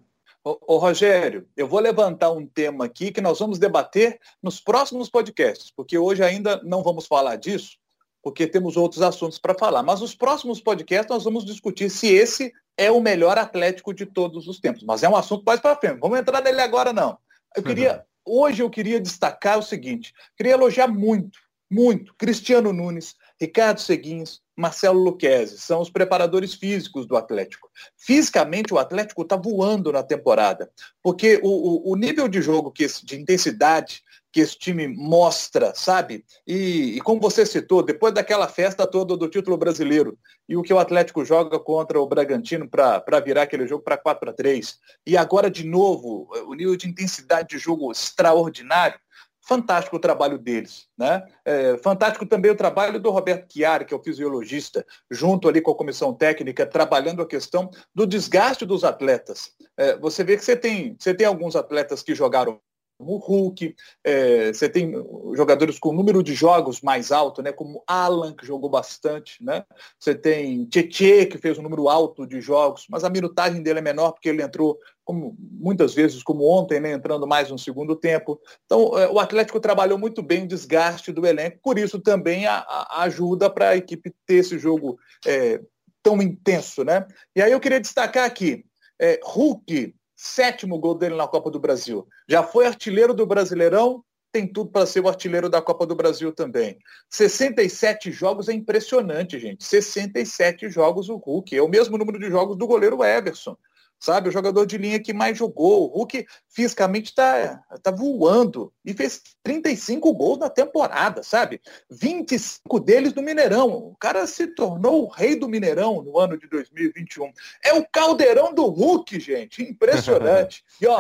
Ô, 0.46 0.76
ô, 0.76 0.78
Rogério, 0.78 1.50
eu 1.58 1.68
vou 1.68 1.80
levantar 1.80 2.32
um 2.32 2.46
tema 2.46 2.86
aqui 2.86 3.12
que 3.12 3.20
nós 3.20 3.40
vamos 3.40 3.58
debater 3.58 4.20
nos 4.44 4.62
próximos 4.62 5.10
podcasts, 5.10 5.72
porque 5.76 5.98
hoje 5.98 6.24
ainda 6.24 6.62
não 6.64 6.84
vamos 6.84 7.08
falar 7.08 7.36
disso, 7.36 7.80
porque 8.22 8.46
temos 8.46 8.78
outros 8.78 9.02
assuntos 9.02 9.40
para 9.40 9.58
falar. 9.58 9.82
Mas 9.82 10.02
nos 10.02 10.14
próximos 10.14 10.62
podcasts 10.62 11.10
nós 11.10 11.24
vamos 11.24 11.46
discutir 11.46 11.90
se 11.90 12.14
esse 12.14 12.54
é 12.78 12.92
o 12.92 13.02
melhor 13.02 13.40
Atlético 13.40 13.92
de 13.92 14.06
todos 14.06 14.48
os 14.48 14.60
tempos. 14.60 14.84
Mas 14.84 15.02
é 15.02 15.10
um 15.10 15.16
assunto 15.16 15.44
mais 15.44 15.60
para 15.60 15.76
frente. 15.78 16.00
Vamos 16.00 16.20
entrar 16.20 16.44
nele 16.44 16.62
agora 16.62 16.94
não. 16.94 17.18
Eu 17.56 17.64
queria, 17.64 18.06
hoje 18.24 18.62
eu 18.62 18.70
queria 18.70 19.02
destacar 19.02 19.58
o 19.58 19.64
seguinte: 19.64 20.14
queria 20.38 20.54
elogiar 20.54 20.88
muito, 20.88 21.40
muito 21.72 22.14
Cristiano 22.20 22.72
Nunes, 22.72 23.16
Ricardo 23.42 23.82
Seguins, 23.82 24.42
Marcelo 24.56 25.00
Luquezzi, 25.00 25.58
são 25.58 25.82
os 25.82 25.90
preparadores 25.90 26.54
físicos 26.54 27.06
do 27.06 27.18
Atlético. 27.18 27.70
Fisicamente, 27.98 28.74
o 28.74 28.80
Atlético 28.80 29.22
está 29.24 29.36
voando 29.36 29.92
na 29.92 30.02
temporada, 30.02 30.70
porque 31.04 31.40
o, 31.44 31.50
o, 31.50 31.92
o 31.92 31.96
nível 31.96 32.28
de 32.28 32.42
jogo, 32.42 32.72
que 32.72 32.84
esse, 32.84 33.06
de 33.06 33.20
intensidade 33.20 34.02
que 34.36 34.42
esse 34.42 34.58
time 34.58 34.86
mostra, 34.86 35.74
sabe? 35.74 36.26
E, 36.46 36.98
e, 36.98 37.00
como 37.00 37.22
você 37.22 37.46
citou, 37.46 37.82
depois 37.82 38.14
daquela 38.14 38.50
festa 38.50 38.86
toda 38.86 39.16
do 39.16 39.30
título 39.30 39.56
brasileiro 39.56 40.20
e 40.50 40.58
o 40.58 40.62
que 40.62 40.74
o 40.74 40.78
Atlético 40.78 41.24
joga 41.24 41.58
contra 41.58 42.02
o 42.02 42.06
Bragantino 42.06 42.68
para 42.68 43.22
virar 43.22 43.44
aquele 43.44 43.66
jogo 43.66 43.82
para 43.82 43.98
4 43.98 44.32
a 44.32 44.34
3 44.34 44.78
e 45.08 45.16
agora 45.16 45.50
de 45.50 45.64
novo 45.64 46.28
o 46.48 46.54
nível 46.54 46.76
de 46.76 46.90
intensidade 46.90 47.48
de 47.48 47.58
jogo 47.58 47.90
extraordinário, 47.94 49.00
fantástico 49.46 49.96
o 49.96 50.00
trabalho 50.00 50.38
deles. 50.38 50.88
Né? 50.98 51.24
É, 51.46 51.78
fantástico 51.78 52.26
também 52.26 52.52
o 52.52 52.58
trabalho 52.58 53.00
do 53.00 53.12
Roberto 53.12 53.52
Chiari, 53.52 53.86
que 53.86 53.94
é 53.94 53.98
o 53.98 54.04
fisiologista, 54.04 54.86
junto 55.10 55.48
ali 55.48 55.62
com 55.62 55.72
a 55.72 55.76
comissão 55.76 56.14
técnica, 56.14 56.66
trabalhando 56.66 57.22
a 57.22 57.28
questão 57.28 57.70
do 57.94 58.06
desgaste 58.06 58.66
dos 58.66 58.84
atletas. 58.84 59.52
É, 59.78 59.96
você 59.98 60.24
vê 60.24 60.36
que 60.36 60.44
você 60.44 60.56
tem, 60.56 60.96
você 61.00 61.14
tem 61.14 61.28
alguns 61.28 61.56
atletas 61.56 62.02
que 62.02 62.16
jogaram 62.16 62.60
o 62.98 63.18
Hulk, 63.18 63.76
é, 64.04 64.54
você 64.54 64.70
tem 64.70 64.94
jogadores 65.36 65.78
com 65.78 65.92
número 65.92 66.24
de 66.24 66.34
jogos 66.34 66.82
mais 66.82 67.12
alto, 67.12 67.42
né, 67.42 67.52
como 67.52 67.84
Alan, 67.86 68.34
que 68.34 68.46
jogou 68.46 68.70
bastante, 68.70 69.44
né? 69.44 69.66
Você 70.00 70.16
tem 70.16 70.66
Tietê, 70.66 71.26
que 71.26 71.38
fez 71.38 71.58
um 71.58 71.62
número 71.62 71.90
alto 71.90 72.26
de 72.26 72.40
jogos, 72.40 72.86
mas 72.90 73.04
a 73.04 73.10
minutagem 73.10 73.62
dele 73.62 73.80
é 73.80 73.82
menor 73.82 74.14
porque 74.14 74.30
ele 74.30 74.42
entrou 74.42 74.80
como, 75.04 75.36
muitas 75.40 75.94
vezes, 75.94 76.24
como 76.24 76.50
ontem, 76.50 76.80
né, 76.80 76.94
entrando 76.94 77.28
mais 77.28 77.50
no 77.50 77.60
segundo 77.60 77.96
tempo. 77.96 78.40
Então, 78.66 78.98
é, 78.98 79.10
o 79.10 79.20
Atlético 79.20 79.60
trabalhou 79.60 79.98
muito 79.98 80.24
bem 80.24 80.44
o 80.44 80.48
desgaste 80.48 81.12
do 81.12 81.26
elenco, 81.28 81.60
por 81.62 81.78
isso 81.78 82.00
também 82.00 82.48
a, 82.48 82.60
a 82.60 83.04
ajuda 83.04 83.50
para 83.50 83.70
a 83.70 83.78
equipe 83.78 84.14
ter 84.26 84.36
esse 84.36 84.58
jogo 84.58 84.98
é, 85.26 85.62
tão 86.02 86.22
intenso, 86.22 86.84
né? 86.84 87.06
E 87.36 87.42
aí 87.42 87.52
eu 87.52 87.60
queria 87.60 87.80
destacar 87.80 88.26
aqui, 88.26 88.66
é, 89.00 89.20
Hulk 89.24 89.94
sétimo 90.16 90.80
gol 90.80 90.96
dele 90.96 91.16
na 91.16 91.28
Copa 91.28 91.52
do 91.52 91.60
Brasil. 91.60 92.08
Já 92.28 92.44
foi 92.44 92.66
artilheiro 92.66 93.14
do 93.14 93.26
Brasileirão, 93.26 94.04
tem 94.32 94.46
tudo 94.46 94.70
para 94.70 94.86
ser 94.86 95.00
o 95.00 95.08
artilheiro 95.08 95.50
da 95.50 95.62
Copa 95.62 95.86
do 95.86 95.96
Brasil 95.96 96.32
também. 96.32 96.78
67 97.10 98.12
jogos 98.12 98.50
é 98.50 98.54
impressionante, 98.54 99.40
gente. 99.40 99.64
67 99.64 100.70
jogos 100.70 101.08
o 101.08 101.16
Hulk. 101.16 101.56
É 101.56 101.62
o 101.62 101.70
mesmo 101.70 101.98
número 101.98 102.20
de 102.20 102.30
jogos 102.30 102.58
do 102.58 102.68
goleiro 102.68 103.02
Everson. 103.02 103.56
Sabe? 104.00 104.30
O 104.30 104.32
jogador 104.32 104.66
de 104.66 104.78
linha 104.78 105.00
que 105.00 105.14
mais 105.14 105.38
jogou. 105.38 105.86
O 105.86 105.98
Hulk 105.98 106.26
fisicamente 106.50 107.10
está 107.10 107.62
tá 107.82 107.92
voando 107.92 108.72
e 108.84 108.94
fez 108.94 109.22
35 109.44 110.14
gols 110.14 110.40
na 110.40 110.50
temporada, 110.50 111.24
sabe? 111.24 111.62
25 111.90 112.80
deles 112.80 113.14
no 113.14 113.22
Mineirão. 113.22 113.70
O 113.70 113.96
cara 114.00 114.26
se 114.28 114.48
tornou 114.48 115.04
o 115.04 115.10
rei 115.10 115.36
do 115.36 115.48
Mineirão 115.48 116.02
no 116.02 116.20
ano 116.20 116.38
de 116.38 116.48
2021. 116.48 117.32
É 117.64 117.74
o 117.74 117.86
caldeirão 117.90 118.54
do 118.54 118.66
Hulk, 118.66 119.20
gente. 119.20 119.64
Impressionante. 119.64 120.64
E 120.82 120.88
ó, 120.88 121.00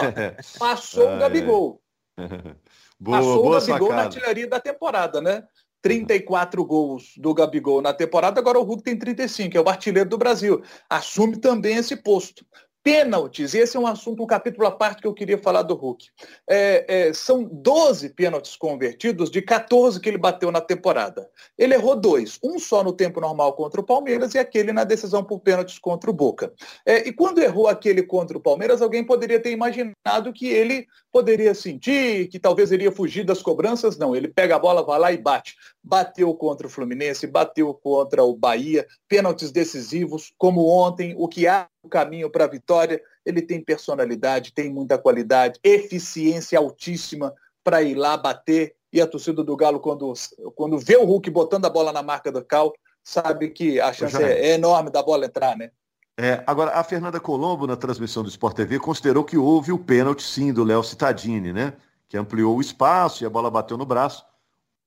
passou 0.58 1.16
o 1.16 1.20
Gabigol. 1.20 1.82
boa, 2.98 3.18
passou 3.18 3.44
boa 3.44 3.58
o 3.58 3.60
Gabigol 3.60 3.90
sacada. 3.90 3.96
na 3.96 4.02
artilharia 4.04 4.48
da 4.48 4.60
temporada, 4.60 5.20
né? 5.20 5.44
34 5.86 6.66
gols 6.66 7.14
do 7.16 7.32
Gabigol 7.32 7.80
na 7.80 7.94
temporada, 7.94 8.40
agora 8.40 8.60
o 8.60 8.64
Hulk 8.64 8.82
tem 8.82 8.98
35, 8.98 9.56
é 9.56 9.62
o 9.62 9.70
artilheiro 9.70 10.10
do 10.10 10.18
Brasil. 10.18 10.64
Assume 10.90 11.38
também 11.38 11.76
esse 11.76 11.96
posto. 11.96 12.44
Pênaltis, 12.86 13.56
esse 13.56 13.76
é 13.76 13.80
um 13.80 13.88
assunto, 13.88 14.22
um 14.22 14.28
capítulo 14.28 14.68
à 14.68 14.72
parte 14.72 15.02
que 15.02 15.08
eu 15.08 15.14
queria 15.16 15.40
falar 15.40 15.64
do 15.64 15.74
Hulk. 15.74 16.06
É, 16.48 17.08
é, 17.08 17.14
são 17.14 17.44
12 17.44 18.10
pênaltis 18.10 18.56
convertidos 18.56 19.32
de 19.32 19.42
14 19.42 20.00
que 20.00 20.08
ele 20.08 20.20
bateu 20.20 20.52
na 20.52 20.62
temporada. 20.62 21.28
Ele 21.58 21.74
errou 21.74 21.96
dois, 21.96 22.38
um 22.44 22.60
só 22.60 22.84
no 22.84 22.94
tempo 22.94 23.20
normal 23.20 23.54
contra 23.54 23.82
o 23.82 23.84
Palmeiras 23.84 24.36
e 24.36 24.38
aquele 24.38 24.72
na 24.72 24.84
decisão 24.84 25.24
por 25.24 25.40
pênaltis 25.40 25.80
contra 25.80 26.12
o 26.12 26.14
Boca. 26.14 26.54
É, 26.86 27.08
e 27.08 27.12
quando 27.12 27.40
errou 27.40 27.68
aquele 27.68 28.04
contra 28.04 28.38
o 28.38 28.40
Palmeiras, 28.42 28.84
alguém 28.84 29.04
poderia 29.04 29.40
ter 29.40 29.50
imaginado 29.50 30.32
que 30.32 30.46
ele 30.46 30.86
poderia 31.12 31.56
sentir, 31.56 32.28
que 32.28 32.38
talvez 32.38 32.72
iria 32.72 32.92
fugir 32.92 33.24
das 33.24 33.42
cobranças. 33.42 33.98
Não, 33.98 34.16
ele 34.16 34.28
pega 34.28 34.58
a 34.58 34.60
bola, 34.60 34.86
vai 34.86 35.00
lá 35.00 35.12
e 35.12 35.18
bate. 35.18 35.56
Bateu 35.84 36.32
contra 36.36 36.68
o 36.68 36.70
Fluminense, 36.70 37.26
bateu 37.26 37.74
contra 37.74 38.24
o 38.24 38.36
Bahia, 38.36 38.86
pênaltis 39.08 39.52
decisivos, 39.52 40.32
como 40.38 40.68
ontem, 40.68 41.16
o 41.18 41.28
que 41.28 41.48
há 41.48 41.68
caminho 41.86 42.30
para 42.30 42.46
a 42.46 42.48
vitória. 42.48 43.02
Ele 43.26 43.42
tem 43.42 43.62
personalidade, 43.62 44.54
tem 44.54 44.72
muita 44.72 44.98
qualidade, 44.98 45.60
eficiência 45.64 46.58
altíssima 46.60 47.34
para 47.64 47.82
ir 47.82 47.96
lá 47.96 48.18
bater. 48.18 48.76
E 48.92 49.02
a 49.02 49.08
torcida 49.08 49.44
do 49.44 49.56
Galo, 49.56 49.80
quando, 49.80 50.14
quando 50.56 50.78
vê 50.78 50.96
o 50.96 51.04
Hulk 51.04 51.30
botando 51.30 51.66
a 51.66 51.70
bola 51.70 51.92
na 51.92 52.02
marca 52.02 52.32
do 52.32 52.44
Cal, 52.44 52.74
sabe 53.04 53.50
que 53.50 53.80
a 53.80 53.92
chance 53.92 54.22
é, 54.22 54.48
é 54.48 54.54
enorme 54.54 54.90
da 54.90 55.04
bola 55.04 55.26
entrar, 55.26 55.58
né? 55.58 55.72
É, 56.18 56.42
agora, 56.48 56.72
a 56.72 56.84
Fernanda 56.84 57.20
Colombo, 57.20 57.68
na 57.68 57.76
transmissão 57.76 58.24
do 58.24 58.30
Sport 58.30 58.56
TV, 58.56 58.80
considerou 58.80 59.24
que 59.24 59.38
houve 59.38 59.74
o 59.74 59.78
pênalti, 59.78 60.24
sim, 60.24 60.54
do 60.54 60.64
Léo 60.64 60.82
Cittadini, 60.82 61.52
né? 61.52 61.74
Que 62.08 62.18
ampliou 62.18 62.56
o 62.56 62.62
espaço 62.62 63.24
e 63.24 63.26
a 63.26 63.30
bola 63.30 63.52
bateu 63.52 63.78
no 63.78 63.86
braço. 63.86 64.26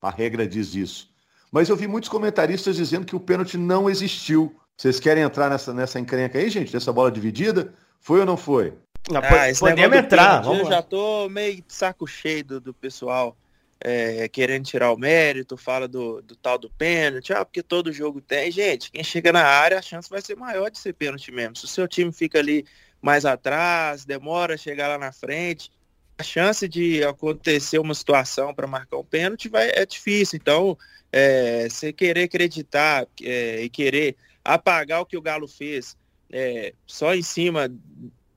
A 0.00 0.10
regra 0.10 0.46
diz 0.46 0.74
isso. 0.74 1.10
Mas 1.52 1.68
eu 1.68 1.76
vi 1.76 1.86
muitos 1.86 2.08
comentaristas 2.08 2.76
dizendo 2.76 3.06
que 3.06 3.16
o 3.16 3.20
pênalti 3.20 3.58
não 3.58 3.90
existiu. 3.90 4.56
Vocês 4.78 5.00
querem 5.00 5.24
entrar 5.24 5.50
nessa, 5.50 5.74
nessa 5.74 5.98
encrenca 5.98 6.38
aí, 6.38 6.48
gente? 6.48 6.70
Dessa 6.70 6.92
bola 6.92 7.10
dividida? 7.10 7.74
Foi 8.00 8.20
ou 8.20 8.26
não 8.26 8.36
foi? 8.36 8.72
Não, 9.10 9.18
ah, 9.18 9.58
podemos 9.58 9.96
entrar. 9.98 10.40
Pênalti, 10.40 10.60
eu 10.60 10.70
já 10.70 10.82
tô 10.82 11.28
meio 11.28 11.64
saco 11.66 12.06
cheio 12.06 12.44
do, 12.44 12.60
do 12.60 12.72
pessoal 12.72 13.36
é, 13.80 14.28
querendo 14.28 14.66
tirar 14.66 14.92
o 14.92 14.96
mérito, 14.96 15.56
fala 15.56 15.88
do, 15.88 16.22
do 16.22 16.36
tal 16.36 16.58
do 16.58 16.70
pênalti, 16.70 17.32
ah, 17.32 17.44
porque 17.44 17.60
todo 17.60 17.92
jogo 17.92 18.20
tem. 18.20 18.52
Gente, 18.52 18.92
quem 18.92 19.02
chega 19.02 19.32
na 19.32 19.42
área, 19.42 19.80
a 19.80 19.82
chance 19.82 20.08
vai 20.08 20.20
ser 20.20 20.36
maior 20.36 20.70
de 20.70 20.78
ser 20.78 20.92
pênalti 20.92 21.32
mesmo. 21.32 21.56
Se 21.56 21.64
o 21.64 21.68
seu 21.68 21.88
time 21.88 22.12
fica 22.12 22.38
ali 22.38 22.64
mais 23.02 23.24
atrás, 23.24 24.04
demora 24.04 24.54
a 24.54 24.58
chegar 24.58 24.86
lá 24.86 24.96
na 24.96 25.10
frente, 25.10 25.72
a 26.18 26.22
chance 26.22 26.68
de 26.68 27.02
acontecer 27.02 27.80
uma 27.80 27.94
situação 27.94 28.54
para 28.54 28.68
marcar 28.68 28.98
um 28.98 29.04
pênalti 29.04 29.48
vai, 29.48 29.72
é 29.74 29.84
difícil. 29.84 30.38
Então, 30.40 30.78
é, 31.10 31.68
você 31.68 31.92
querer 31.92 32.24
acreditar 32.24 33.08
é, 33.20 33.62
e 33.62 33.68
querer 33.68 34.14
apagar 34.54 35.02
o 35.02 35.06
que 35.06 35.16
o 35.16 35.20
Galo 35.20 35.46
fez 35.46 35.96
é, 36.30 36.72
só 36.86 37.14
em 37.14 37.22
cima 37.22 37.70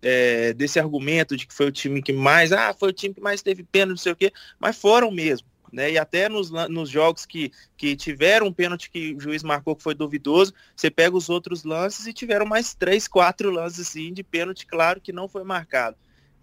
é, 0.01 0.53
desse 0.53 0.77
argumento 0.77 1.37
de 1.37 1.47
que 1.47 1.53
foi 1.53 1.67
o 1.67 1.71
time 1.71 2.01
que 2.01 2.11
mais, 2.11 2.51
ah, 2.51 2.73
foi 2.77 2.89
o 2.89 2.93
time 2.93 3.13
que 3.13 3.21
mais 3.21 3.41
teve 3.41 3.63
pênalti, 3.63 3.91
não 3.91 4.03
sei 4.03 4.11
o 4.11 4.15
quê, 4.15 4.33
mas 4.59 4.77
foram 4.77 5.09
mesmo. 5.09 5.47
Né? 5.71 5.91
E 5.91 5.97
até 5.97 6.27
nos, 6.27 6.51
nos 6.51 6.89
jogos 6.89 7.25
que, 7.25 7.49
que 7.77 7.95
tiveram 7.95 8.47
um 8.47 8.53
pênalti 8.53 8.91
que 8.91 9.13
o 9.13 9.21
juiz 9.21 9.41
marcou 9.41 9.73
que 9.73 9.83
foi 9.83 9.95
duvidoso, 9.95 10.53
você 10.75 10.91
pega 10.91 11.15
os 11.15 11.29
outros 11.29 11.63
lances 11.63 12.05
e 12.05 12.11
tiveram 12.11 12.45
mais 12.45 12.73
três, 12.73 13.07
quatro 13.07 13.49
lances 13.49 13.93
de 14.13 14.21
pênalti, 14.21 14.65
claro, 14.65 14.99
que 14.99 15.13
não 15.13 15.29
foi 15.29 15.45
marcado. 15.45 15.95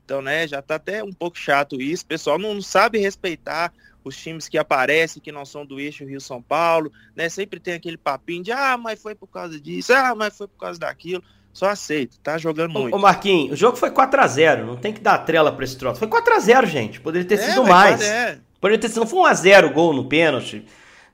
Então, 0.09 0.23
né, 0.23 0.49
já 0.49 0.63
tá 0.63 0.77
até 0.77 1.05
um 1.05 1.13
pouco 1.13 1.39
chato 1.39 1.79
isso. 1.79 2.03
O 2.03 2.07
pessoal 2.07 2.39
não 2.39 2.63
sabe 2.63 2.99
respeitar 2.99 3.71
os 4.03 4.17
times 4.17 4.49
que 4.49 4.57
aparecem, 4.57 5.21
que 5.21 5.31
não 5.31 5.45
são 5.45 5.67
do 5.67 5.79
eixo 5.79 6.03
Rio-São 6.03 6.41
Paulo, 6.41 6.91
né? 7.15 7.29
Sempre 7.29 7.61
tem 7.61 7.75
aquele 7.75 7.99
papinho 7.99 8.43
de, 8.43 8.51
ah, 8.51 8.79
mas 8.79 9.03
foi 9.03 9.15
por 9.15 9.27
causa 9.27 9.61
disso, 9.61 9.93
ah, 9.93 10.15
mas 10.15 10.35
foi 10.35 10.49
por 10.49 10.59
causa 10.59 10.81
daquilo. 10.81 11.23
Só 11.53 11.67
aceito, 11.69 12.19
tá 12.21 12.39
jogando 12.39 12.73
muito. 12.73 12.95
Ô, 12.95 12.99
Marquinhos, 12.99 13.53
o 13.53 13.57
jogo 13.57 13.77
foi 13.77 13.91
4x0, 13.91 14.65
não 14.65 14.79
tem 14.79 14.95
que 14.95 15.01
dar 15.03 15.19
trela 15.19 15.53
pra 15.53 15.63
esse 15.63 15.77
troço. 15.77 15.99
Foi 15.99 16.09
4x0, 16.09 16.65
gente. 16.65 17.01
Poderia 17.01 17.29
ter 17.29 17.35
é, 17.35 17.51
sido 17.51 17.67
mais. 17.67 18.01
É. 18.01 18.39
Poderia 18.59 18.81
ter 18.81 18.89
sido, 18.89 19.01
não 19.01 19.07
foi 19.07 19.31
1x0 19.31 19.71
gol 19.75 19.93
no 19.93 20.07
pênalti. 20.07 20.65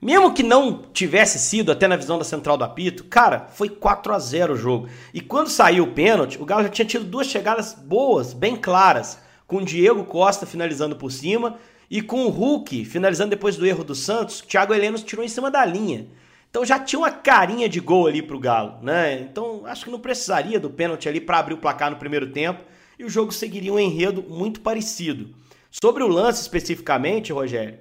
Mesmo 0.04 0.34
que 0.34 0.42
não 0.42 0.82
tivesse 0.92 1.38
sido, 1.38 1.72
até 1.72 1.88
na 1.88 1.96
visão 1.96 2.18
da 2.18 2.24
central 2.24 2.58
do 2.58 2.64
apito, 2.64 3.04
cara, 3.04 3.46
foi 3.54 3.70
4 3.70 4.12
a 4.12 4.18
0 4.18 4.52
o 4.52 4.56
jogo. 4.56 4.86
E 5.14 5.20
quando 5.22 5.48
saiu 5.48 5.84
o 5.84 5.92
pênalti, 5.92 6.36
o 6.38 6.44
Galo 6.44 6.64
já 6.64 6.68
tinha 6.68 6.84
tido 6.84 7.06
duas 7.06 7.26
chegadas 7.26 7.72
boas, 7.72 8.34
bem 8.34 8.54
claras, 8.54 9.18
com 9.46 9.56
o 9.56 9.64
Diego 9.64 10.04
Costa 10.04 10.44
finalizando 10.44 10.94
por 10.94 11.10
cima 11.10 11.56
e 11.90 12.02
com 12.02 12.26
o 12.26 12.28
Hulk 12.28 12.84
finalizando 12.84 13.30
depois 13.30 13.56
do 13.56 13.64
erro 13.64 13.82
do 13.82 13.94
Santos, 13.94 14.40
o 14.40 14.46
Thiago 14.46 14.74
Heleno 14.74 14.98
tirou 14.98 15.24
em 15.24 15.28
cima 15.28 15.50
da 15.50 15.64
linha. 15.64 16.06
Então 16.50 16.66
já 16.66 16.78
tinha 16.78 16.98
uma 16.98 17.10
carinha 17.10 17.66
de 17.66 17.80
gol 17.80 18.06
ali 18.06 18.20
pro 18.20 18.38
Galo, 18.38 18.74
né? 18.82 19.20
Então 19.22 19.62
acho 19.64 19.86
que 19.86 19.90
não 19.90 19.98
precisaria 19.98 20.60
do 20.60 20.68
pênalti 20.68 21.08
ali 21.08 21.18
para 21.18 21.38
abrir 21.38 21.54
o 21.54 21.58
placar 21.58 21.90
no 21.90 21.96
primeiro 21.96 22.26
tempo 22.26 22.60
e 22.98 23.04
o 23.04 23.08
jogo 23.08 23.32
seguiria 23.32 23.72
um 23.72 23.78
enredo 23.78 24.22
muito 24.22 24.60
parecido. 24.60 25.30
Sobre 25.70 26.02
o 26.02 26.08
lance 26.08 26.42
especificamente, 26.42 27.32
Rogério, 27.32 27.78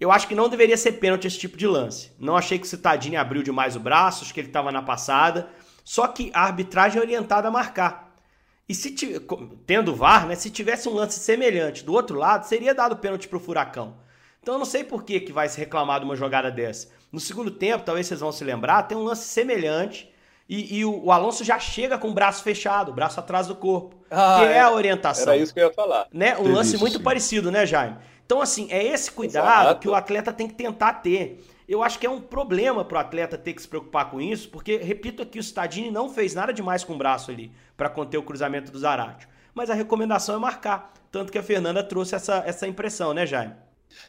eu 0.00 0.10
acho 0.10 0.26
que 0.26 0.34
não 0.34 0.48
deveria 0.48 0.76
ser 0.76 0.92
pênalti 0.92 1.26
esse 1.26 1.38
tipo 1.38 1.56
de 1.56 1.66
lance. 1.66 2.12
Não 2.18 2.36
achei 2.36 2.58
que 2.58 2.66
o 2.66 2.68
Citadini 2.68 3.16
abriu 3.16 3.42
demais 3.42 3.76
o 3.76 3.80
braço, 3.80 4.24
acho 4.24 4.34
que 4.34 4.40
ele 4.40 4.48
estava 4.48 4.72
na 4.72 4.82
passada. 4.82 5.48
Só 5.84 6.06
que 6.08 6.30
a 6.34 6.42
arbitragem 6.42 6.98
é 6.98 7.02
orientada 7.02 7.48
a 7.48 7.50
marcar. 7.50 8.14
E 8.68 8.74
se 8.74 8.94
tendo 9.66 9.94
VAR, 9.94 10.26
né, 10.26 10.34
se 10.34 10.50
tivesse 10.50 10.88
um 10.88 10.94
lance 10.94 11.20
semelhante 11.20 11.84
do 11.84 11.92
outro 11.92 12.18
lado, 12.18 12.46
seria 12.46 12.74
dado 12.74 12.96
pênalti 12.96 13.28
para 13.28 13.36
o 13.36 13.40
Furacão. 13.40 13.96
Então 14.42 14.54
eu 14.54 14.58
não 14.58 14.66
sei 14.66 14.82
por 14.84 15.04
que, 15.04 15.20
que 15.20 15.32
vai 15.32 15.48
se 15.48 15.58
reclamar 15.58 16.00
de 16.00 16.06
uma 16.06 16.16
jogada 16.16 16.50
dessa. 16.50 16.88
No 17.12 17.20
segundo 17.20 17.50
tempo, 17.50 17.84
talvez 17.84 18.06
vocês 18.06 18.20
vão 18.20 18.32
se 18.32 18.42
lembrar, 18.42 18.84
tem 18.84 18.96
um 18.96 19.02
lance 19.02 19.28
semelhante 19.28 20.10
e, 20.48 20.78
e 20.78 20.84
o, 20.84 21.04
o, 21.04 21.12
Alonso 21.12 21.42
já 21.42 21.58
chega 21.58 21.96
com 21.96 22.08
o 22.08 22.12
braço 22.14 22.42
fechado, 22.42 22.90
o 22.90 22.94
braço 22.94 23.18
atrás 23.18 23.46
do 23.46 23.54
corpo, 23.54 23.96
ah, 24.10 24.36
que 24.38 24.46
é, 24.46 24.52
é, 24.56 24.60
a 24.60 24.70
orientação. 24.70 25.32
Era 25.32 25.36
isso 25.36 25.54
que 25.54 25.60
eu 25.60 25.68
ia 25.68 25.72
falar. 25.72 26.06
Né? 26.12 26.36
Um 26.38 26.52
lance 26.52 26.76
muito 26.76 26.98
sim. 26.98 27.02
parecido, 27.02 27.50
né, 27.50 27.64
Jaime? 27.64 27.96
Então, 28.24 28.40
assim, 28.40 28.68
é 28.70 28.82
esse 28.82 29.10
cuidado 29.10 29.66
Exato. 29.66 29.80
que 29.80 29.88
o 29.88 29.94
atleta 29.94 30.32
tem 30.32 30.48
que 30.48 30.54
tentar 30.54 30.94
ter. 30.94 31.44
Eu 31.68 31.82
acho 31.82 31.98
que 31.98 32.06
é 32.06 32.10
um 32.10 32.20
problema 32.20 32.84
para 32.84 32.96
o 32.96 33.00
atleta 33.00 33.38
ter 33.38 33.54
que 33.54 33.62
se 33.62 33.68
preocupar 33.68 34.10
com 34.10 34.20
isso, 34.20 34.48
porque, 34.50 34.76
repito 34.76 35.22
aqui, 35.22 35.38
o 35.38 35.42
Stadini 35.42 35.90
não 35.90 36.08
fez 36.08 36.34
nada 36.34 36.52
demais 36.52 36.84
com 36.84 36.94
o 36.94 36.98
braço 36.98 37.30
ali 37.30 37.50
para 37.76 37.88
conter 37.88 38.18
o 38.18 38.22
cruzamento 38.22 38.70
do 38.70 38.78
Zarate. 38.78 39.28
Mas 39.54 39.70
a 39.70 39.74
recomendação 39.74 40.34
é 40.34 40.38
marcar. 40.38 40.92
Tanto 41.10 41.30
que 41.30 41.38
a 41.38 41.42
Fernanda 41.42 41.82
trouxe 41.82 42.14
essa, 42.14 42.42
essa 42.46 42.66
impressão, 42.66 43.14
né, 43.14 43.24
Jaime? 43.24 43.54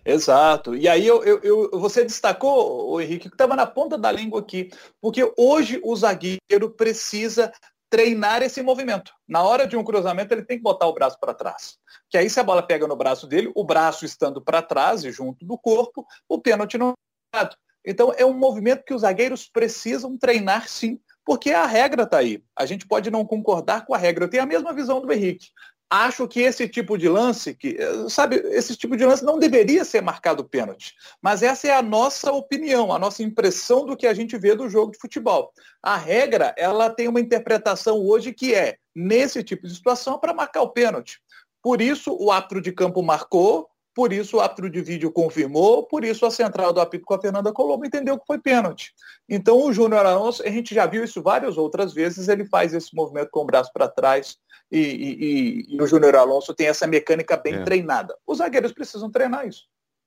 Exato. 0.03 0.75
E 0.75 0.87
aí 0.87 1.05
eu, 1.05 1.23
eu, 1.23 1.39
eu 1.43 1.79
você 1.79 2.03
destacou, 2.03 2.91
o 2.91 2.99
Henrique, 2.99 3.29
que 3.29 3.35
estava 3.35 3.55
na 3.55 3.65
ponta 3.65 3.97
da 3.97 4.11
língua 4.11 4.39
aqui, 4.39 4.71
porque 4.99 5.31
hoje 5.37 5.79
o 5.83 5.95
zagueiro 5.95 6.69
precisa 6.75 7.51
treinar 7.89 8.41
esse 8.41 8.61
movimento. 8.61 9.11
Na 9.27 9.43
hora 9.43 9.67
de 9.67 9.77
um 9.77 9.83
cruzamento, 9.83 10.33
ele 10.33 10.43
tem 10.43 10.57
que 10.57 10.63
botar 10.63 10.87
o 10.87 10.93
braço 10.93 11.17
para 11.19 11.33
trás. 11.33 11.77
Que 12.09 12.17
aí, 12.17 12.29
se 12.29 12.39
a 12.39 12.43
bola 12.43 12.61
pega 12.61 12.87
no 12.87 12.95
braço 12.95 13.27
dele, 13.27 13.51
o 13.55 13.63
braço 13.63 14.05
estando 14.05 14.41
para 14.41 14.61
trás 14.61 15.03
e 15.03 15.11
junto 15.11 15.45
do 15.45 15.57
corpo, 15.57 16.05
o 16.27 16.39
pênalti 16.39 16.77
não 16.77 16.93
é 17.33 17.49
Então, 17.85 18.13
é 18.17 18.25
um 18.25 18.33
movimento 18.33 18.83
que 18.83 18.93
os 18.93 19.01
zagueiros 19.01 19.47
precisam 19.47 20.17
treinar 20.17 20.67
sim, 20.67 20.99
porque 21.23 21.51
a 21.51 21.65
regra 21.65 22.03
está 22.03 22.17
aí. 22.17 22.43
A 22.55 22.65
gente 22.65 22.87
pode 22.87 23.09
não 23.09 23.25
concordar 23.25 23.85
com 23.85 23.93
a 23.93 23.97
regra. 23.97 24.25
Eu 24.25 24.29
tenho 24.29 24.43
a 24.43 24.47
mesma 24.47 24.73
visão 24.73 25.01
do 25.01 25.11
Henrique. 25.11 25.47
Acho 25.89 26.27
que 26.27 26.41
esse 26.41 26.67
tipo 26.67 26.97
de 26.97 27.07
lance, 27.07 27.53
que, 27.53 27.77
sabe, 28.09 28.37
esse 28.37 28.75
tipo 28.75 28.97
de 28.97 29.05
lance 29.05 29.23
não 29.23 29.37
deveria 29.37 29.85
ser 29.85 30.01
marcado 30.01 30.43
pênalti. 30.43 30.95
Mas 31.21 31.43
essa 31.43 31.67
é 31.67 31.71
a 31.71 31.81
nossa 31.81 32.31
opinião, 32.31 32.91
a 32.91 32.97
nossa 32.97 33.21
impressão 33.21 33.85
do 33.85 33.95
que 33.95 34.07
a 34.07 34.13
gente 34.13 34.35
vê 34.37 34.55
do 34.55 34.67
jogo 34.67 34.91
de 34.91 34.97
futebol. 34.97 35.51
A 35.83 35.95
regra, 35.95 36.55
ela 36.57 36.89
tem 36.89 37.07
uma 37.07 37.19
interpretação 37.19 37.99
hoje 37.99 38.33
que 38.33 38.53
é, 38.53 38.77
nesse 38.95 39.43
tipo 39.43 39.67
de 39.67 39.75
situação, 39.75 40.17
para 40.17 40.33
marcar 40.33 40.63
o 40.63 40.69
pênalti. 40.69 41.19
Por 41.61 41.81
isso, 41.81 42.15
o 42.19 42.31
árbitro 42.31 42.61
de 42.61 42.71
campo 42.71 43.03
marcou, 43.03 43.69
por 43.95 44.11
isso 44.11 44.37
o 44.37 44.41
árbitro 44.41 44.69
de 44.69 44.81
vídeo 44.81 45.09
confirmou, 45.09 45.83
por 45.83 46.03
isso 46.03 46.25
a 46.25 46.31
central 46.31 46.73
do 46.73 46.81
apito 46.81 47.05
com 47.05 47.13
a 47.13 47.21
Fernanda 47.21 47.53
Colombo 47.53 47.85
entendeu 47.85 48.19
que 48.19 48.27
foi 48.27 48.37
pênalti. 48.37 48.93
Então 49.27 49.65
o 49.65 49.71
Júnior 49.71 50.05
Alonso, 50.05 50.43
a 50.43 50.49
gente 50.49 50.75
já 50.75 50.85
viu 50.85 51.03
isso 51.03 51.21
várias 51.21 51.57
outras 51.57 51.93
vezes, 51.93 52.27
ele 52.27 52.45
faz 52.45 52.73
esse 52.73 52.93
movimento 52.93 53.29
com 53.31 53.39
o 53.39 53.45
braço 53.45 53.71
para 53.73 53.87
trás, 53.87 54.37
e, 54.71 54.79
e, 54.79 55.75
e 55.75 55.81
o 55.81 55.87
Júnior 55.87 56.15
Alonso 56.15 56.53
tem 56.53 56.67
essa 56.67 56.85
mecânica 56.85 57.37
bem 57.37 57.55
é. 57.55 57.63
treinada. 57.63 58.15
Os 58.27 58.39
zagueiros 58.39 58.73
precisam 58.73 59.09
treinar 59.09 59.47
isso. 59.47 59.63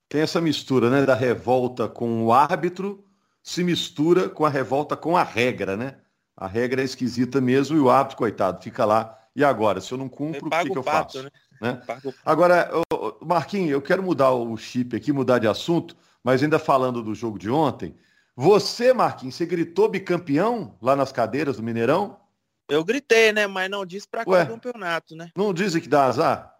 Tem 0.07 0.21
essa 0.21 0.39
mistura, 0.39 0.89
né, 0.89 1.05
da 1.05 1.15
revolta 1.15 1.87
com 1.87 2.25
o 2.25 2.33
árbitro, 2.33 3.03
se 3.41 3.63
mistura 3.63 4.29
com 4.29 4.45
a 4.45 4.49
revolta 4.49 4.95
com 4.95 5.17
a 5.17 5.23
regra, 5.23 5.75
né? 5.75 5.95
A 6.35 6.47
regra 6.47 6.81
é 6.81 6.85
esquisita 6.85 7.41
mesmo 7.41 7.75
e 7.75 7.79
o 7.79 7.89
árbitro, 7.89 8.17
coitado, 8.17 8.61
fica 8.61 8.85
lá 8.85 9.17
E 9.35 9.43
agora, 9.43 9.81
se 9.81 9.91
eu 9.91 9.97
não 9.97 10.09
cumpro, 10.09 10.47
o 10.47 10.49
que, 10.49 10.69
que 10.69 10.77
eu 10.77 10.83
pato, 10.83 11.13
faço? 11.13 11.23
Né? 11.23 11.29
Né? 11.59 11.81
Agora, 12.25 12.69
Marquinhos, 13.21 13.71
eu 13.71 13.81
quero 13.81 14.01
mudar 14.01 14.31
o 14.31 14.55
chip 14.57 14.95
aqui, 14.95 15.11
mudar 15.11 15.39
de 15.39 15.47
assunto, 15.47 15.95
mas 16.23 16.41
ainda 16.41 16.59
falando 16.59 17.03
do 17.03 17.13
jogo 17.13 17.37
de 17.37 17.49
ontem. 17.49 17.95
Você, 18.35 18.93
Marquinhos, 18.93 19.35
você 19.35 19.45
gritou 19.45 19.89
bicampeão 19.89 20.77
lá 20.81 20.95
nas 20.95 21.11
cadeiras 21.11 21.57
do 21.57 21.63
Mineirão? 21.63 22.17
Eu 22.69 22.83
gritei, 22.83 23.33
né? 23.33 23.47
Mas 23.47 23.69
não 23.69 23.85
disse 23.85 24.07
para 24.07 24.23
qual 24.23 24.45
campeonato, 24.47 25.15
né? 25.15 25.29
Não 25.35 25.53
dizem 25.53 25.81
que 25.81 25.89
dá 25.89 26.05
azar? 26.05 26.55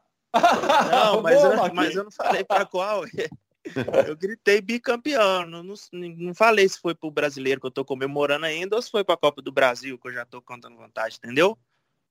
Não, 0.91 1.21
mas, 1.23 1.41
Boa, 1.41 1.67
eu, 1.67 1.73
mas 1.73 1.95
eu 1.95 2.03
não 2.03 2.11
falei 2.11 2.43
para 2.43 2.65
qual. 2.65 3.03
Eu 4.07 4.15
gritei 4.15 4.61
bicampeão. 4.61 5.45
Não, 5.45 5.61
não, 5.61 5.75
não 5.91 6.33
falei 6.33 6.67
se 6.67 6.79
foi 6.79 6.95
pro 6.95 7.11
brasileiro 7.11 7.59
que 7.59 7.67
eu 7.67 7.71
tô 7.71 7.85
comemorando 7.85 8.45
ainda 8.45 8.75
ou 8.75 8.81
se 8.81 8.89
foi 8.89 9.03
pra 9.03 9.17
Copa 9.17 9.41
do 9.41 9.51
Brasil 9.51 9.99
que 9.99 10.07
eu 10.07 10.13
já 10.13 10.25
tô 10.25 10.41
contando 10.41 10.77
vantagem, 10.77 11.19
entendeu? 11.21 11.57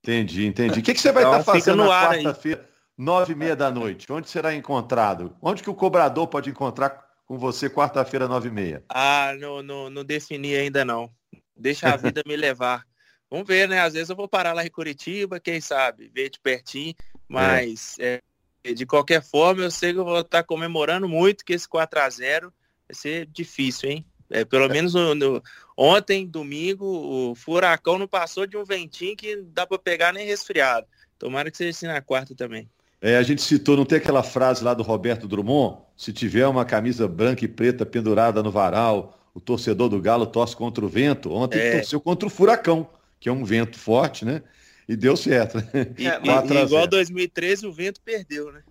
Entendi, 0.03 0.47
entendi. 0.47 0.79
O 0.79 0.83
que, 0.83 0.95
que 0.95 1.01
você 1.01 1.11
vai 1.11 1.25
então, 1.25 1.41
estar 1.41 1.53
tá 1.53 1.59
fazendo 1.59 1.85
na 1.85 1.89
quarta-feira, 1.89 2.69
nove 2.99 3.33
e 3.33 3.37
meia 3.37 3.55
da 3.55 3.71
noite? 3.71 4.13
Onde 4.13 4.29
será 4.29 4.53
encontrado? 4.53 5.35
Onde 5.41 5.63
que 5.63 5.71
o 5.71 5.75
cobrador 5.75 6.27
pode 6.27 6.51
encontrar 6.51 7.07
com 7.25 7.39
você 7.39 7.71
quarta-feira, 7.71 8.27
nove 8.27 8.49
e 8.49 8.53
meia? 8.53 8.85
Ah, 8.89 9.33
não, 9.39 9.63
não, 9.63 9.89
não 9.89 10.05
defini 10.05 10.57
ainda 10.57 10.85
não. 10.85 11.09
Deixa 11.57 11.89
a 11.89 11.97
vida 11.97 12.23
me 12.27 12.37
levar. 12.37 12.85
Vamos 13.31 13.47
ver, 13.47 13.69
né? 13.69 13.81
Às 13.81 13.93
vezes 13.93 14.11
eu 14.11 14.17
vou 14.17 14.27
parar 14.27 14.53
lá 14.53 14.65
em 14.67 14.71
Curitiba, 14.71 15.39
quem 15.39 15.61
sabe, 15.61 16.11
ver 16.13 16.31
de 16.31 16.41
pertinho, 16.41 16.95
mas 17.29 17.97
é. 18.01 18.21
É, 18.65 18.73
de 18.73 18.85
qualquer 18.85 19.23
forma, 19.23 19.63
eu 19.63 19.71
sei 19.71 19.93
que 19.93 19.99
eu 19.99 20.05
vou 20.05 20.21
estar 20.21 20.43
comemorando 20.43 21.09
muito 21.09 21.45
que 21.45 21.53
esse 21.53 21.69
4 21.69 22.01
a 22.01 22.11
0 22.11 22.53
vai 22.89 22.95
ser 22.95 23.27
difícil, 23.27 23.91
hein? 23.91 24.07
É, 24.31 24.45
pelo 24.45 24.65
é. 24.65 24.69
menos 24.69 24.95
no, 24.95 25.15
no, 25.15 25.43
ontem, 25.77 26.27
domingo, 26.27 26.85
o 26.85 27.35
furacão 27.35 27.99
não 27.99 28.09
passou 28.09 28.47
de 28.47 28.57
um 28.57 28.65
ventinho 28.65 29.17
que 29.17 29.37
não 29.37 29.51
dá 29.53 29.67
para 29.67 29.79
pegar 29.79 30.13
nem 30.13 30.27
resfriado. 30.27 30.87
Tomara 31.19 31.51
que 31.51 31.57
seja 31.57 31.71
assim 31.71 31.87
na 31.87 32.01
quarta 32.01 32.35
também. 32.35 32.69
É, 33.01 33.17
a 33.17 33.23
gente 33.23 33.43
citou, 33.43 33.77
não 33.77 33.85
tem 33.85 33.99
aquela 33.99 34.23
frase 34.23 34.63
lá 34.65 34.75
do 34.75 34.83
Roberto 34.83 35.29
Drummond? 35.29 35.79
Se 35.97 36.13
tiver 36.13 36.47
uma 36.47 36.65
camisa 36.65 37.07
branca 37.07 37.45
e 37.45 37.49
preta 37.49 37.87
pendurada 37.87 38.43
no 38.43 38.51
varal, 38.51 39.19
o 39.33 39.41
torcedor 39.41 39.89
do 39.89 40.01
Galo 40.01 40.27
torce 40.27 40.57
contra 40.57 40.85
o 40.85 40.89
vento. 40.89 41.33
Ontem 41.33 41.59
é. 41.59 41.77
torceu 41.77 42.01
contra 42.01 42.27
o 42.27 42.31
furacão, 42.31 42.89
que 43.21 43.29
é 43.29 43.33
um 43.33 43.45
vento 43.45 43.79
forte, 43.79 44.25
né? 44.25 44.43
E 44.89 44.97
deu 44.97 45.17
certo. 45.17 45.59
E, 45.97 46.07
e, 46.07 46.63
igual 46.65 46.87
2013 46.87 47.67
o 47.67 47.73
vento 47.73 48.01
perdeu, 48.01 48.53
né? 48.53 48.63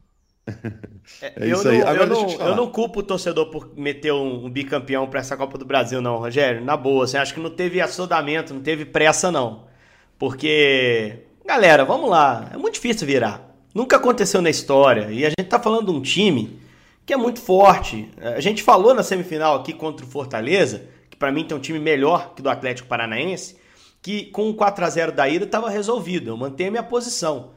É, 1.21 1.33
é 1.45 1.47
isso 1.47 1.67
aí. 1.67 1.79
Não, 1.79 1.87
Agora, 1.87 2.03
eu, 2.03 2.07
não, 2.07 2.29
eu, 2.29 2.39
eu, 2.39 2.55
não 2.55 2.71
culpo 2.71 2.99
o 2.99 3.03
torcedor 3.03 3.49
por 3.49 3.71
meter 3.77 4.11
um, 4.11 4.45
um 4.45 4.49
bicampeão 4.49 5.07
para 5.07 5.19
essa 5.19 5.37
Copa 5.37 5.57
do 5.57 5.65
Brasil, 5.65 6.01
não, 6.01 6.17
Rogério. 6.17 6.63
Na 6.63 6.75
boa, 6.75 7.05
assim, 7.05 7.17
acho 7.17 7.33
que 7.33 7.39
não 7.39 7.49
teve 7.49 7.79
assodamento, 7.79 8.53
não 8.53 8.61
teve 8.61 8.83
pressa, 8.85 9.31
não. 9.31 9.67
Porque, 10.17 11.19
galera, 11.45 11.85
vamos 11.85 12.09
lá, 12.09 12.49
é 12.53 12.57
muito 12.57 12.75
difícil 12.75 13.05
virar. 13.05 13.46
Nunca 13.77 13.97
aconteceu 13.97 14.41
na 14.41 14.49
história. 14.49 15.11
E 15.11 15.23
a 15.23 15.29
gente 15.29 15.43
tá 15.43 15.59
falando 15.59 15.91
de 15.91 15.91
um 15.91 16.01
time 16.01 16.59
que 17.05 17.13
é 17.13 17.15
muito 17.15 17.39
forte. 17.39 18.09
A 18.19 18.39
gente 18.39 18.63
falou 18.63 18.91
na 18.91 19.03
semifinal 19.03 19.55
aqui 19.55 19.71
contra 19.71 20.03
o 20.03 20.09
Fortaleza, 20.09 20.89
que 21.11 21.15
para 21.15 21.31
mim 21.31 21.43
tem 21.43 21.55
um 21.55 21.59
time 21.59 21.77
melhor 21.77 22.33
que 22.33 22.41
do 22.41 22.49
Atlético 22.49 22.87
Paranaense 22.87 23.55
que 24.01 24.31
com 24.31 24.49
o 24.49 24.55
4 24.55 24.83
a 24.83 24.89
0 24.89 25.11
da 25.11 25.29
ida 25.29 25.45
estava 25.45 25.69
resolvido. 25.69 26.31
Eu 26.31 26.35
mantenho 26.35 26.69
a 26.69 26.71
minha 26.71 26.83
posição. 26.83 27.51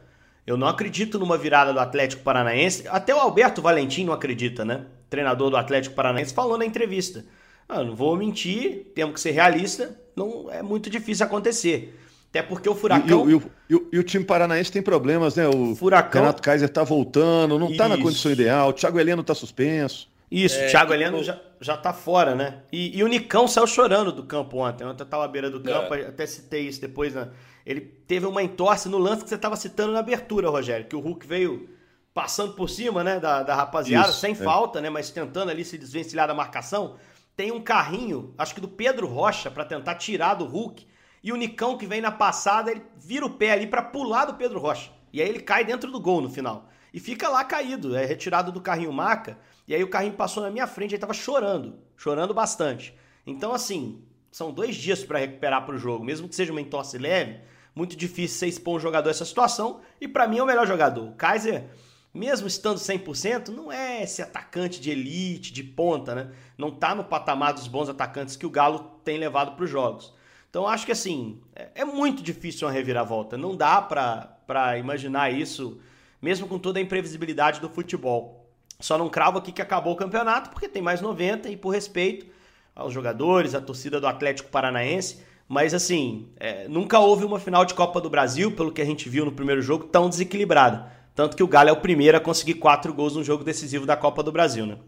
Eu 0.46 0.58
não 0.58 0.66
acredito 0.66 1.18
numa 1.18 1.38
virada 1.38 1.72
do 1.72 1.80
Atlético 1.80 2.22
Paranaense. 2.22 2.86
Até 2.88 3.14
o 3.14 3.18
Alberto 3.18 3.62
Valentim 3.62 4.04
não 4.04 4.12
acredita, 4.12 4.62
né? 4.62 4.84
Treinador 5.08 5.48
do 5.48 5.56
Atlético 5.56 5.94
Paranaense 5.94 6.34
falou 6.34 6.58
na 6.58 6.66
entrevista. 6.66 7.24
Ah, 7.66 7.82
não 7.82 7.96
vou 7.96 8.14
mentir, 8.14 8.92
temos 8.94 9.14
que 9.14 9.20
ser 9.20 9.30
realista. 9.30 9.98
Não 10.14 10.50
é 10.50 10.62
muito 10.62 10.90
difícil 10.90 11.24
acontecer. 11.24 11.98
Até 12.30 12.42
porque 12.42 12.68
o 12.68 12.74
Furacão. 12.74 13.28
E, 13.28 13.34
e, 13.34 13.74
e, 13.74 13.86
e 13.92 13.98
o 13.98 14.04
time 14.04 14.24
paranaense 14.24 14.70
tem 14.70 14.80
problemas, 14.80 15.34
né? 15.34 15.48
O 15.48 15.74
Furacão... 15.74 16.22
Renato 16.22 16.40
Kaiser 16.40 16.68
tá 16.68 16.84
voltando, 16.84 17.58
não 17.58 17.70
está 17.70 17.88
na 17.88 17.98
condição 17.98 18.30
ideal. 18.30 18.68
O 18.68 18.72
Thiago 18.72 18.98
Heleno 18.98 19.24
tá 19.24 19.34
suspenso. 19.34 20.08
Isso, 20.30 20.56
é, 20.56 20.68
Thiago 20.68 20.94
Heleno 20.94 21.24
já, 21.24 21.40
já 21.60 21.76
tá 21.76 21.92
fora, 21.92 22.36
né? 22.36 22.62
E, 22.70 22.96
e, 22.96 23.02
o 23.02 23.08
Nicão 23.08 23.48
saiu 23.48 23.66
chorando 23.66 24.12
do 24.12 24.22
campo 24.22 24.58
ontem. 24.58 24.84
Ontem 24.84 25.02
eu 25.02 25.06
tava 25.06 25.24
à 25.24 25.28
beira 25.28 25.50
do 25.50 25.60
campo, 25.60 25.92
é. 25.92 26.06
até 26.06 26.24
citei 26.24 26.68
isso 26.68 26.80
depois. 26.80 27.14
Né? 27.14 27.28
Ele 27.66 27.80
teve 27.80 28.26
uma 28.26 28.40
entorse 28.40 28.88
no 28.88 28.96
lance 28.96 29.24
que 29.24 29.28
você 29.28 29.36
tava 29.36 29.56
citando 29.56 29.92
na 29.92 29.98
abertura, 29.98 30.48
Rogério, 30.48 30.86
que 30.86 30.94
o 30.94 31.00
Hulk 31.00 31.26
veio 31.26 31.68
passando 32.14 32.52
por 32.54 32.68
cima, 32.68 33.02
né, 33.02 33.18
da, 33.18 33.42
da 33.42 33.54
rapaziada, 33.54 34.10
isso, 34.10 34.20
sem 34.20 34.32
é. 34.32 34.34
falta, 34.34 34.80
né, 34.80 34.90
mas 34.90 35.10
tentando 35.10 35.50
ali 35.50 35.64
se 35.64 35.76
desvencilhar 35.76 36.28
da 36.28 36.34
marcação. 36.34 36.96
Tem 37.36 37.50
um 37.50 37.60
carrinho, 37.60 38.34
acho 38.36 38.54
que 38.54 38.60
do 38.60 38.68
Pedro 38.68 39.06
Rocha, 39.06 39.50
para 39.50 39.64
tentar 39.64 39.96
tirar 39.96 40.34
do 40.34 40.44
Hulk. 40.44 40.86
E 41.22 41.32
o 41.32 41.36
Nicão 41.36 41.76
que 41.76 41.86
vem 41.86 42.00
na 42.00 42.10
passada, 42.10 42.70
ele 42.70 42.82
vira 42.96 43.26
o 43.26 43.30
pé 43.30 43.52
ali 43.52 43.66
para 43.66 43.82
pular 43.82 44.24
do 44.24 44.34
Pedro 44.34 44.58
Rocha. 44.58 44.90
E 45.12 45.20
aí 45.20 45.28
ele 45.28 45.40
cai 45.40 45.64
dentro 45.64 45.90
do 45.90 46.00
gol 46.00 46.20
no 46.20 46.30
final. 46.30 46.68
E 46.92 46.98
fica 46.98 47.28
lá 47.28 47.44
caído, 47.44 47.94
é 47.94 48.04
retirado 48.04 48.50
do 48.50 48.60
carrinho 48.60 48.92
maca. 48.92 49.38
E 49.68 49.74
aí 49.74 49.82
o 49.82 49.90
carrinho 49.90 50.14
passou 50.14 50.42
na 50.42 50.50
minha 50.50 50.66
frente, 50.66 50.94
ele 50.94 51.00
tava 51.00 51.12
chorando, 51.12 51.78
chorando 51.96 52.34
bastante. 52.34 52.94
Então, 53.26 53.52
assim, 53.52 54.02
são 54.30 54.52
dois 54.52 54.74
dias 54.74 55.04
para 55.04 55.18
recuperar 55.18 55.64
para 55.64 55.74
o 55.74 55.78
jogo, 55.78 56.04
mesmo 56.04 56.28
que 56.28 56.34
seja 56.34 56.52
uma 56.52 56.60
entorse 56.60 56.98
leve, 56.98 57.40
muito 57.74 57.96
difícil 57.96 58.38
você 58.38 58.46
expor 58.46 58.76
um 58.76 58.80
jogador 58.80 59.08
a 59.08 59.10
essa 59.10 59.24
situação. 59.24 59.80
E 60.00 60.08
para 60.08 60.26
mim 60.26 60.38
é 60.38 60.42
o 60.42 60.46
melhor 60.46 60.66
jogador. 60.66 61.08
O 61.08 61.14
Kaiser, 61.14 61.68
mesmo 62.12 62.48
estando 62.48 62.78
100%, 62.78 63.48
não 63.48 63.70
é 63.70 64.02
esse 64.02 64.22
atacante 64.22 64.80
de 64.80 64.90
elite, 64.90 65.52
de 65.52 65.62
ponta, 65.62 66.14
né? 66.14 66.32
Não 66.58 66.70
tá 66.70 66.94
no 66.94 67.04
patamar 67.04 67.52
dos 67.52 67.68
bons 67.68 67.88
atacantes 67.88 68.36
que 68.36 68.46
o 68.46 68.50
Galo 68.50 69.00
tem 69.04 69.18
levado 69.18 69.54
para 69.54 69.64
os 69.64 69.70
jogos. 69.70 70.12
Então 70.50 70.66
acho 70.66 70.84
que 70.84 70.92
assim, 70.92 71.40
é, 71.54 71.68
é 71.76 71.84
muito 71.84 72.22
difícil 72.22 72.66
uma 72.66 72.74
reviravolta. 72.74 73.38
Não 73.38 73.56
dá 73.56 73.80
para 73.80 74.78
imaginar 74.78 75.32
isso, 75.32 75.80
mesmo 76.20 76.48
com 76.48 76.58
toda 76.58 76.80
a 76.80 76.82
imprevisibilidade 76.82 77.60
do 77.60 77.68
futebol. 77.68 78.50
Só 78.80 78.98
não 78.98 79.08
cravo 79.08 79.38
aqui 79.38 79.52
que 79.52 79.62
acabou 79.62 79.92
o 79.92 79.96
campeonato, 79.96 80.50
porque 80.50 80.68
tem 80.68 80.82
mais 80.82 81.00
90 81.00 81.48
e 81.48 81.56
por 81.56 81.70
respeito 81.70 82.26
aos 82.74 82.92
jogadores, 82.92 83.54
à 83.54 83.60
torcida 83.60 84.00
do 84.00 84.06
Atlético 84.06 84.50
Paranaense. 84.50 85.22
Mas 85.46 85.72
assim, 85.72 86.28
é, 86.36 86.66
nunca 86.66 86.98
houve 86.98 87.24
uma 87.24 87.38
final 87.38 87.64
de 87.64 87.74
Copa 87.74 88.00
do 88.00 88.10
Brasil, 88.10 88.52
pelo 88.52 88.72
que 88.72 88.82
a 88.82 88.84
gente 88.84 89.08
viu 89.08 89.24
no 89.24 89.32
primeiro 89.32 89.62
jogo, 89.62 89.84
tão 89.84 90.08
desequilibrada. 90.08 90.90
Tanto 91.14 91.36
que 91.36 91.42
o 91.42 91.48
Galo 91.48 91.68
é 91.68 91.72
o 91.72 91.80
primeiro 91.80 92.16
a 92.16 92.20
conseguir 92.20 92.54
quatro 92.54 92.92
gols 92.94 93.14
no 93.14 93.22
jogo 93.22 93.44
decisivo 93.44 93.84
da 93.84 93.96
Copa 93.96 94.22
do 94.22 94.32
Brasil, 94.32 94.66
né? 94.66 94.78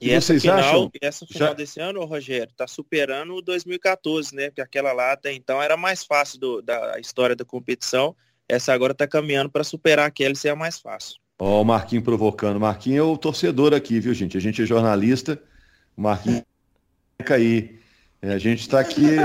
E, 0.00 0.08
e 0.08 0.10
essa 0.12 0.38
final, 0.38 0.58
acham? 0.58 0.90
essa 1.02 1.26
final 1.26 1.48
Já... 1.48 1.54
desse 1.54 1.80
ano, 1.80 2.04
Rogério, 2.04 2.52
tá 2.56 2.66
superando 2.66 3.34
o 3.34 3.42
2014, 3.42 4.34
né? 4.34 4.46
Porque 4.48 4.62
aquela 4.62 4.92
lá 4.92 5.12
até 5.12 5.32
então 5.32 5.60
era 5.60 5.76
mais 5.76 6.04
fácil 6.04 6.40
do, 6.40 6.62
da 6.62 6.98
história 6.98 7.36
da 7.36 7.44
competição. 7.44 8.16
Essa 8.48 8.72
agora 8.72 8.94
tá 8.94 9.06
caminhando 9.06 9.50
para 9.50 9.62
superar 9.62 10.06
aquela 10.06 10.32
e 10.32 10.36
ser 10.36 10.48
a 10.48 10.56
mais 10.56 10.80
fácil. 10.80 11.20
Ó, 11.38 11.60
o 11.60 11.64
Marquinho 11.64 12.02
provocando. 12.02 12.58
Marquinho 12.58 12.98
é 12.98 13.02
o 13.02 13.16
torcedor 13.16 13.74
aqui, 13.74 14.00
viu, 14.00 14.12
gente? 14.12 14.36
A 14.36 14.40
gente 14.40 14.62
é 14.62 14.66
jornalista. 14.66 15.40
O 15.96 16.02
Marquinho 16.02 16.44
aí. 17.30 17.78
É, 18.22 18.32
a 18.32 18.38
gente 18.38 18.60
está 18.60 18.80
aqui 18.80 19.16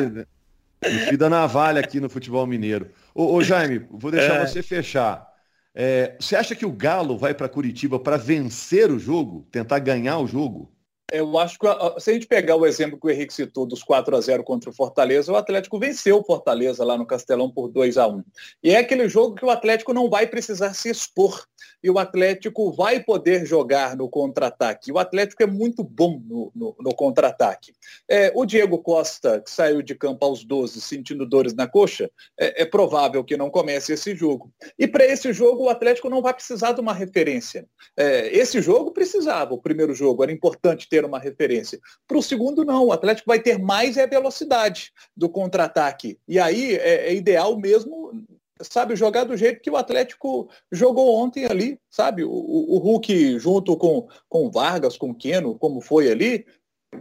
no 0.81 0.99
fio 1.07 1.17
da 1.17 1.29
navalha 1.29 1.79
aqui 1.79 1.99
no 1.99 2.09
futebol 2.09 2.45
mineiro. 2.45 2.89
Ô, 3.13 3.33
ô 3.33 3.41
Jaime, 3.41 3.85
vou 3.89 4.11
deixar 4.11 4.35
é. 4.35 4.45
você 4.47 4.61
fechar. 4.61 5.34
É, 5.75 6.15
você 6.19 6.35
acha 6.37 6.55
que 6.55 6.65
o 6.65 6.71
Galo 6.71 7.17
vai 7.17 7.33
para 7.33 7.49
Curitiba 7.49 7.99
para 7.99 8.17
vencer 8.17 8.89
o 8.91 8.97
jogo, 8.97 9.45
tentar 9.51 9.79
ganhar 9.79 10.19
o 10.19 10.27
jogo? 10.27 10.74
Eu 11.11 11.37
acho 11.37 11.59
que 11.59 11.67
se 11.99 12.09
a 12.09 12.13
gente 12.13 12.25
pegar 12.25 12.55
o 12.55 12.65
exemplo 12.65 12.99
que 12.99 13.05
o 13.05 13.09
Henrique 13.09 13.33
citou 13.33 13.65
dos 13.65 13.83
4 13.83 14.15
a 14.15 14.21
0 14.21 14.43
contra 14.43 14.71
o 14.71 14.73
Fortaleza, 14.73 15.31
o 15.31 15.35
Atlético 15.35 15.77
venceu 15.77 16.17
o 16.17 16.23
Fortaleza 16.23 16.83
lá 16.83 16.97
no 16.97 17.05
Castelão 17.05 17.49
por 17.49 17.69
2 17.69 17.97
a 17.97 18.07
1. 18.07 18.23
E 18.63 18.71
é 18.71 18.77
aquele 18.77 19.07
jogo 19.07 19.35
que 19.35 19.45
o 19.45 19.51
Atlético 19.51 19.93
não 19.93 20.09
vai 20.09 20.25
precisar 20.25 20.73
se 20.73 20.89
expor 20.89 21.45
e 21.83 21.89
o 21.91 21.99
Atlético 21.99 22.71
vai 22.71 22.99
poder 22.99 23.45
jogar 23.45 23.95
no 23.95 24.09
contra-ataque. 24.09 24.91
O 24.91 24.97
Atlético 24.97 25.43
é 25.43 25.45
muito 25.45 25.83
bom 25.83 26.19
no, 26.25 26.51
no, 26.55 26.75
no 26.79 26.95
contra-ataque. 26.95 27.73
É, 28.09 28.31
o 28.33 28.43
Diego 28.43 28.79
Costa, 28.79 29.39
que 29.39 29.51
saiu 29.51 29.83
de 29.83 29.93
campo 29.93 30.25
aos 30.25 30.43
12 30.43 30.81
sentindo 30.81 31.25
dores 31.25 31.53
na 31.53 31.67
coxa, 31.67 32.09
é, 32.39 32.63
é 32.63 32.65
provável 32.65 33.23
que 33.23 33.37
não 33.37 33.51
comece 33.51 33.93
esse 33.93 34.15
jogo. 34.15 34.51
E 34.79 34.87
para 34.87 35.05
esse 35.05 35.31
jogo 35.31 35.65
o 35.65 35.69
Atlético 35.69 36.09
não 36.09 36.23
vai 36.23 36.33
precisar 36.33 36.71
de 36.71 36.81
uma 36.81 36.93
referência. 36.93 37.67
É, 37.95 38.35
esse 38.35 38.59
jogo 38.61 38.91
precisava, 38.91 39.53
o 39.53 39.61
primeiro 39.61 39.93
jogo, 39.93 40.23
era 40.23 40.31
importante 40.31 40.89
ter 40.89 40.94
uma 41.03 41.19
referência. 41.19 41.79
Para 42.07 42.17
o 42.17 42.23
segundo, 42.23 42.63
não. 42.63 42.85
O 42.85 42.91
Atlético 42.91 43.27
vai 43.27 43.39
ter 43.39 43.57
mais 43.57 43.97
é 43.97 44.05
velocidade 44.05 44.93
do 45.17 45.27
contra-ataque. 45.27 46.19
E 46.27 46.39
aí 46.39 46.75
é, 46.75 47.07
é 47.07 47.13
ideal 47.15 47.57
mesmo 47.57 48.25
sabe, 48.61 48.95
jogar 48.95 49.25
do 49.25 49.35
jeito 49.35 49.61
que 49.61 49.69
o 49.69 49.75
Atlético 49.75 50.49
jogou 50.71 51.15
ontem 51.17 51.45
ali, 51.45 51.79
sabe? 51.89 52.23
O, 52.23 52.31
o, 52.31 52.77
Hulk 52.77 53.37
junto 53.37 53.75
com, 53.75 54.07
com 54.29 54.49
Vargas, 54.49 54.97
com 54.97 55.13
Keno, 55.13 55.57
como 55.57 55.81
foi 55.81 56.09
ali, 56.09 56.45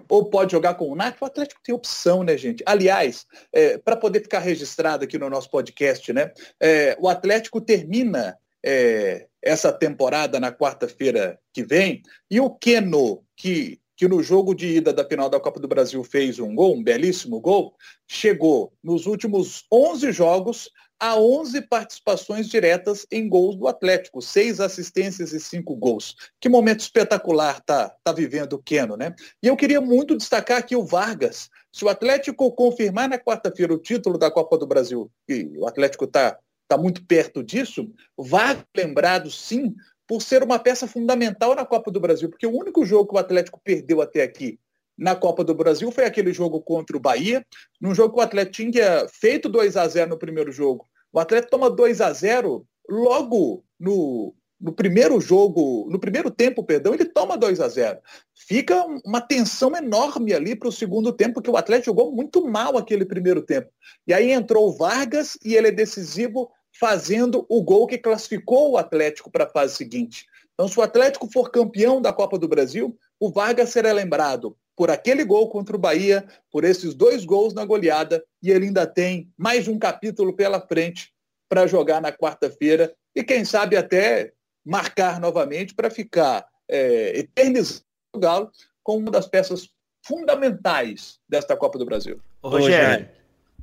ou 0.09 0.29
pode 0.29 0.53
jogar 0.53 0.75
com 0.75 0.91
o 0.91 0.97
Nath, 0.97 1.17
o 1.21 1.25
Atlético 1.25 1.61
tem 1.63 1.75
opção, 1.75 2.25
né, 2.25 2.37
gente? 2.37 2.63
Aliás, 2.67 3.27
é, 3.53 3.79
para 3.79 3.97
poder 3.97 4.21
ficar 4.21 4.41
registrado 4.41 5.05
aqui 5.05 5.19
no 5.19 5.31
nosso 5.31 5.51
podcast, 5.51 6.13
né? 6.13 6.33
É, 6.61 6.97
o 6.99 7.09
Atlético 7.09 7.61
termina 7.61 8.37
é, 8.65 9.27
essa 9.43 9.73
temporada 9.73 10.41
na 10.41 10.51
quarta-feira 10.51 11.39
que 11.53 11.63
vem, 11.63 12.03
e 12.31 12.41
o 12.41 12.51
Keno, 12.51 13.25
que 13.37 13.79
que 13.97 14.09
no 14.09 14.23
jogo 14.23 14.55
de 14.55 14.67
ida 14.67 14.93
da 14.93 15.07
final 15.07 15.29
da 15.29 15.41
Copa 15.41 15.61
do 15.61 15.69
Brasil 15.69 16.03
fez 16.03 16.39
um 16.39 16.55
gol, 16.55 16.77
um 16.77 16.83
belíssimo 16.83 17.41
gol, 17.41 17.75
chegou 18.09 18.73
nos 18.83 19.07
últimos 19.07 19.65
11 19.73 20.13
jogos 20.13 20.71
a 20.99 21.17
11 21.17 21.63
participações 21.63 22.49
diretas 22.49 23.07
em 23.11 23.29
gols 23.29 23.57
do 23.57 23.69
Atlético, 23.69 24.23
seis 24.23 24.61
assistências 24.61 25.33
e 25.33 25.41
cinco 25.41 25.75
gols. 25.75 26.15
Que 26.41 26.49
momento 26.49 26.81
espetacular 26.81 27.61
tá, 27.61 27.95
tá 28.03 28.13
vivendo 28.13 28.55
o 28.55 28.63
Keno, 28.63 28.97
né? 28.97 29.15
E 29.43 29.49
eu 29.49 29.57
queria 29.57 29.81
muito 29.81 30.17
destacar 30.17 30.59
aqui 30.59 30.77
o 30.77 30.85
Vargas. 30.85 31.51
Se 31.73 31.85
o 31.85 31.89
Atlético 31.89 32.51
confirmar 32.53 33.09
na 33.09 33.19
quarta-feira 33.19 33.75
o 33.75 33.79
título 33.79 34.17
da 34.17 34.31
Copa 34.31 34.57
do 34.57 34.67
Brasil, 34.67 35.11
e 35.29 35.53
o 35.59 35.67
Atlético 35.67 36.05
está 36.05 36.39
tá 36.69 36.79
muito 36.79 37.05
perto 37.05 37.43
disso, 37.43 37.91
Vargas 38.17 38.65
lembrado 38.77 39.31
sim 39.31 39.75
por 40.07 40.23
ser 40.23 40.43
uma 40.43 40.59
peça 40.59 40.87
fundamental 40.87 41.55
na 41.55 41.65
Copa 41.65 41.91
do 41.91 42.01
Brasil, 42.01 42.29
porque 42.29 42.47
o 42.47 42.57
único 42.57 42.85
jogo 42.85 43.09
que 43.09 43.15
o 43.17 43.19
Atlético 43.19 43.61
perdeu 43.63 44.01
até 44.01 44.23
aqui 44.23 44.59
na 44.97 45.15
Copa 45.17 45.43
do 45.43 45.55
Brasil 45.55 45.91
foi 45.91 46.05
aquele 46.05 46.33
jogo 46.33 46.61
contra 46.61 46.97
o 46.97 47.01
Bahia, 47.01 47.45
num 47.81 47.95
jogo 47.95 48.15
que 48.15 48.21
o 48.21 48.23
Atlético 48.23 48.71
tinha 48.71 49.07
feito 49.09 49.49
2 49.49 49.77
a 49.77 49.89
0 49.89 50.11
no 50.11 50.19
primeiro 50.19 50.53
jogo. 50.53 50.87
O 51.13 51.19
Atlético 51.19 51.51
toma 51.51 51.71
2 51.71 52.01
a 52.01 52.13
0 52.13 52.67
logo 52.89 53.65
no, 53.79 54.35
no 54.61 54.73
primeiro 54.73 55.21
jogo, 55.21 55.89
no 55.91 55.99
primeiro 55.99 56.31
tempo, 56.31 56.63
perdão, 56.63 56.95
ele 56.95 57.05
toma 57.05 57.37
2 57.37 57.61
a 57.61 57.69
0. 57.69 57.99
Fica 58.35 58.85
uma 59.05 59.21
tensão 59.21 59.77
enorme 59.77 60.33
ali 60.33 60.55
para 60.55 60.69
o 60.69 60.73
segundo 60.73 61.13
tempo, 61.13 61.35
porque 61.35 61.51
o 61.51 61.57
Atlético 61.57 61.87
jogou 61.87 62.13
muito 62.13 62.47
mal 62.47 62.77
aquele 62.77 63.05
primeiro 63.05 63.43
tempo. 63.43 63.69
E 64.07 64.15
aí 64.15 64.33
entrou 64.33 64.69
o 64.69 64.77
Vargas 64.77 65.37
e 65.45 65.55
ele 65.55 65.69
é 65.69 65.73
decisivo 65.73 66.51
fazendo 66.79 67.47
o 67.49 67.63
gol 67.63 67.87
que 67.87 67.99
classificou 67.99 68.73
o 68.73 68.79
Atlético 68.79 69.31
para 69.31 69.45
a 69.45 69.49
fase 69.49 69.77
seguinte. 69.77 70.27
Então, 70.55 70.69
se 70.69 70.79
o 70.79 70.83
Atlético 70.83 71.31
for 71.33 71.51
campeão 71.51 72.01
da 72.01 72.13
Copa 72.13 72.39
do 72.39 72.49
Brasil, 72.49 72.97
o 73.19 73.31
Vargas 73.31 73.71
será 73.71 73.93
lembrado 73.93 74.57
por 74.77 74.91
aquele 74.91 75.25
gol 75.25 75.49
contra 75.49 75.77
o 75.77 75.79
Bahia, 75.79 76.25
por 76.51 76.65
esses 76.65 76.95
dois 76.95 77.25
gols 77.25 77.55
na 77.55 77.65
goleada, 77.65 78.25
e 78.43 78.51
ele 78.51 78.67
ainda 78.67 78.87
tem 78.87 79.31
mais 79.37 79.69
um 79.69 79.79
capítulo 79.79 80.35
pela 80.35 80.61
frente 80.61 81.13
para 81.49 81.67
jogar 81.67 82.01
na 82.01 82.11
quarta-feira 82.11 82.95
e 83.15 83.23
quem 83.23 83.45
sabe 83.45 83.77
até 83.77 84.33
marcar 84.65 85.21
novamente 85.21 85.75
para 85.75 85.91
ficar 85.91 86.47
é, 86.69 87.19
eternizando 87.19 87.85
o 88.13 88.19
Galo 88.19 88.51
como 88.83 88.99
uma 88.99 89.11
das 89.11 89.27
peças 89.27 89.69
fundamentais 90.03 91.19
desta 91.29 91.57
Copa 91.57 91.79
do 91.79 91.85
Brasil. 91.85 92.21
Rogério, 92.43 93.09